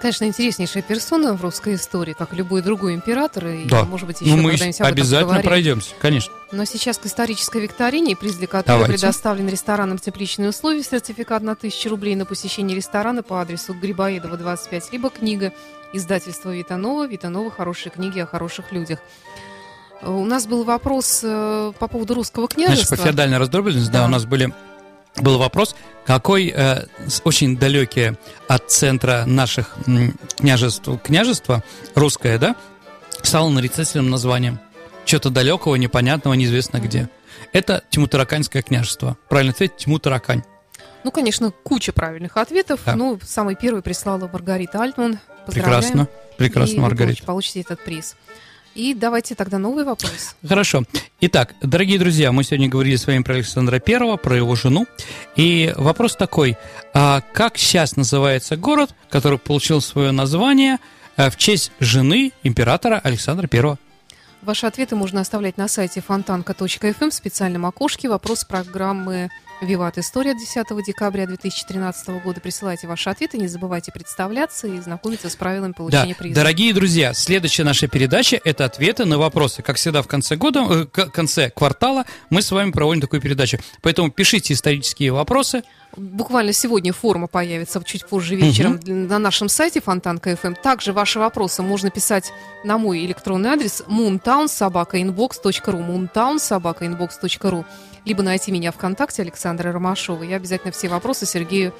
Конечно, 0.00 0.24
интереснейшая 0.24 0.82
персона 0.82 1.34
в 1.34 1.42
русской 1.42 1.74
истории, 1.74 2.12
как 2.12 2.32
и 2.32 2.36
любой 2.36 2.62
другой 2.62 2.94
император. 2.94 3.46
И, 3.48 3.64
да. 3.66 3.84
может 3.84 4.06
быть, 4.06 4.20
еще 4.20 4.34
ну, 4.34 4.42
мы 4.42 4.52
обязательно 4.52 5.40
пройдемся, 5.42 5.90
конечно. 6.00 6.32
Но 6.52 6.64
сейчас 6.64 6.98
к 6.98 7.06
исторической 7.06 7.60
викторине, 7.60 8.16
приз 8.16 8.36
для 8.36 8.46
которой 8.46 8.78
Давайте. 8.78 8.94
предоставлен 8.94 9.48
ресторанам 9.48 9.98
тепличные 9.98 10.50
условия, 10.50 10.82
сертификат 10.82 11.42
на 11.42 11.52
1000 11.52 11.88
рублей 11.88 12.14
на 12.14 12.24
посещение 12.24 12.76
ресторана 12.76 13.22
по 13.22 13.40
адресу 13.40 13.74
Грибоедова, 13.74 14.36
25, 14.36 14.92
либо 14.92 15.10
книга 15.10 15.52
издательства 15.92 16.54
Витанова, 16.54 17.06
Витанова 17.06 17.50
«Хорошие 17.50 17.90
книги 17.90 18.20
о 18.20 18.26
хороших 18.26 18.72
людях». 18.72 19.00
У 20.02 20.24
нас 20.24 20.46
был 20.46 20.64
вопрос 20.64 21.20
э, 21.22 21.72
по 21.78 21.88
поводу 21.88 22.14
русского 22.14 22.48
княжества. 22.48 22.96
Знаешь, 22.96 23.00
по 23.00 23.08
феодальной 23.08 23.38
раздробленности, 23.38 23.90
да. 23.90 24.00
да, 24.00 24.06
у 24.06 24.08
нас 24.08 24.26
были 24.26 24.52
был 25.18 25.38
вопрос, 25.38 25.74
какой 26.04 26.52
э, 26.54 26.86
очень 27.24 27.56
далекие 27.56 28.16
от 28.48 28.70
центра 28.70 29.24
наших 29.26 29.74
княжеств, 30.36 30.88
княжества, 31.02 31.62
русское, 31.94 32.38
да, 32.38 32.56
стало 33.22 33.50
нарицательным 33.50 34.10
названием. 34.10 34.60
Чего-то 35.04 35.30
далекого, 35.30 35.76
непонятного, 35.76 36.34
неизвестно 36.34 36.78
где. 36.78 37.08
Это 37.52 37.82
Тимутараканьское 37.90 38.62
княжество. 38.62 39.16
Правильно 39.28 39.52
ответ 39.52 39.76
Тимутаракань. 39.76 40.42
Ну, 41.04 41.12
конечно, 41.12 41.52
куча 41.62 41.92
правильных 41.92 42.36
ответов. 42.36 42.80
Да. 42.84 42.96
Ну, 42.96 43.18
самый 43.22 43.54
первый 43.54 43.82
прислала 43.82 44.28
Маргарита 44.32 44.82
Альтман. 44.82 45.20
Прекрасно, 45.46 46.08
прекрасно, 46.36 46.82
Маргарита. 46.82 47.24
получите 47.24 47.60
этот 47.60 47.84
приз. 47.84 48.16
И 48.76 48.92
давайте 48.92 49.34
тогда 49.34 49.56
новый 49.56 49.84
вопрос. 49.84 50.36
Хорошо. 50.46 50.84
Итак, 51.22 51.54
дорогие 51.62 51.98
друзья, 51.98 52.30
мы 52.30 52.44
сегодня 52.44 52.68
говорили 52.68 52.96
с 52.96 53.06
вами 53.06 53.22
про 53.22 53.34
Александра 53.34 53.78
Первого, 53.78 54.18
про 54.18 54.36
его 54.36 54.54
жену. 54.54 54.86
И 55.34 55.72
вопрос 55.76 56.14
такой. 56.14 56.58
А 56.92 57.22
как 57.32 57.56
сейчас 57.56 57.96
называется 57.96 58.58
город, 58.58 58.94
который 59.08 59.38
получил 59.38 59.80
свое 59.80 60.10
название 60.10 60.76
э, 61.16 61.30
в 61.30 61.38
честь 61.38 61.72
жены 61.80 62.32
императора 62.42 63.00
Александра 63.02 63.46
Первого? 63.46 63.78
Ваши 64.42 64.66
ответы 64.66 64.94
можно 64.94 65.22
оставлять 65.22 65.56
на 65.56 65.68
сайте 65.68 66.02
фонтанка.фм 66.02 67.08
в 67.08 67.14
специальном 67.14 67.64
окошке. 67.64 68.10
Вопрос 68.10 68.44
программы 68.44 69.30
Виват 69.60 69.96
История 69.96 70.34
10 70.34 70.66
декабря 70.84 71.26
2013 71.26 72.08
года. 72.22 72.40
Присылайте 72.40 72.86
ваши 72.86 73.08
ответы, 73.08 73.38
не 73.38 73.48
забывайте 73.48 73.90
представляться 73.90 74.66
и 74.66 74.78
знакомиться 74.80 75.30
с 75.30 75.36
правилами 75.36 75.72
получения 75.72 76.12
да. 76.12 76.18
приза. 76.18 76.34
Дорогие 76.34 76.74
друзья, 76.74 77.14
следующая 77.14 77.64
наша 77.64 77.88
передача– 77.88 78.38
это 78.44 78.66
ответы 78.66 79.06
на 79.06 79.18
вопросы. 79.18 79.62
Как 79.62 79.76
всегда, 79.76 80.02
в 80.02 80.08
конце 80.08 80.36
года, 80.36 80.86
э, 80.94 80.96
конце 81.06 81.50
квартала 81.50 82.04
мы 82.28 82.42
с 82.42 82.50
вами 82.50 82.70
проводим 82.70 83.00
такую 83.00 83.22
передачу. 83.22 83.58
Поэтому 83.80 84.10
пишите 84.10 84.52
исторические 84.52 85.12
вопросы. 85.12 85.62
Буквально 85.96 86.52
сегодня 86.52 86.92
форма 86.92 87.26
появится 87.26 87.82
чуть 87.82 88.06
позже 88.06 88.36
вечером 88.36 88.74
угу. 88.74 88.92
на 88.92 89.18
нашем 89.18 89.48
сайте 89.48 89.80
Фонтанка.фм. 89.80 90.54
Также 90.62 90.92
ваши 90.92 91.18
вопросы 91.18 91.62
можно 91.62 91.90
писать 91.90 92.30
на 92.64 92.76
мой 92.76 93.06
электронный 93.06 93.48
адрес 93.50 93.82
moontownsobakainbox.ru 93.88 96.10
moontownsobakainbox.ru 96.14 97.64
либо 98.06 98.22
найти 98.22 98.50
меня 98.50 98.72
ВКонтакте 98.72 99.20
Александра 99.20 99.70
Ромашова. 99.72 100.22
Я 100.22 100.36
обязательно 100.36 100.72
все 100.72 100.88
вопросы 100.88 101.26
Сергею 101.26 101.74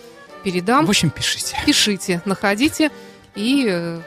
передам. 0.45 0.85
В 0.85 0.91
общем, 0.91 1.09
пишите. 1.09 1.57
Пишите, 1.65 2.21
находите. 2.27 2.91
И 3.35 3.67
э, 3.69 4.01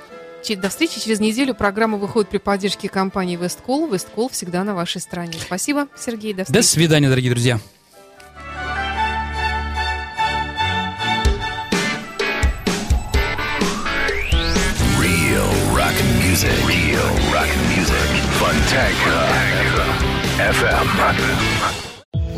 до 0.56 0.70
встречи 0.70 1.00
через 1.00 1.20
неделю. 1.20 1.56
Программа 1.56 1.98
выходит 1.98 2.30
при 2.30 2.38
поддержке 2.38 2.90
компании 2.90 3.38
Весткол. 3.38 3.88
Весткол 3.88 4.30
всегда 4.30 4.64
на 4.64 4.76
вашей 4.76 5.02
стороне. 5.02 5.34
Спасибо, 5.40 5.88
Сергей. 5.98 6.34
До 6.34 6.44
встречи. 6.44 6.62
До 6.62 6.68
свидания, 6.68 7.10
дорогие 7.10 7.32
друзья. 7.32 7.60
Real 15.00 15.50
rock 15.74 15.96
music. 16.20 16.52
Real 16.68 17.10
rock 17.32 17.50
music. 17.72 18.10
Fontanka. 18.40 19.20
FM. 20.40 21.79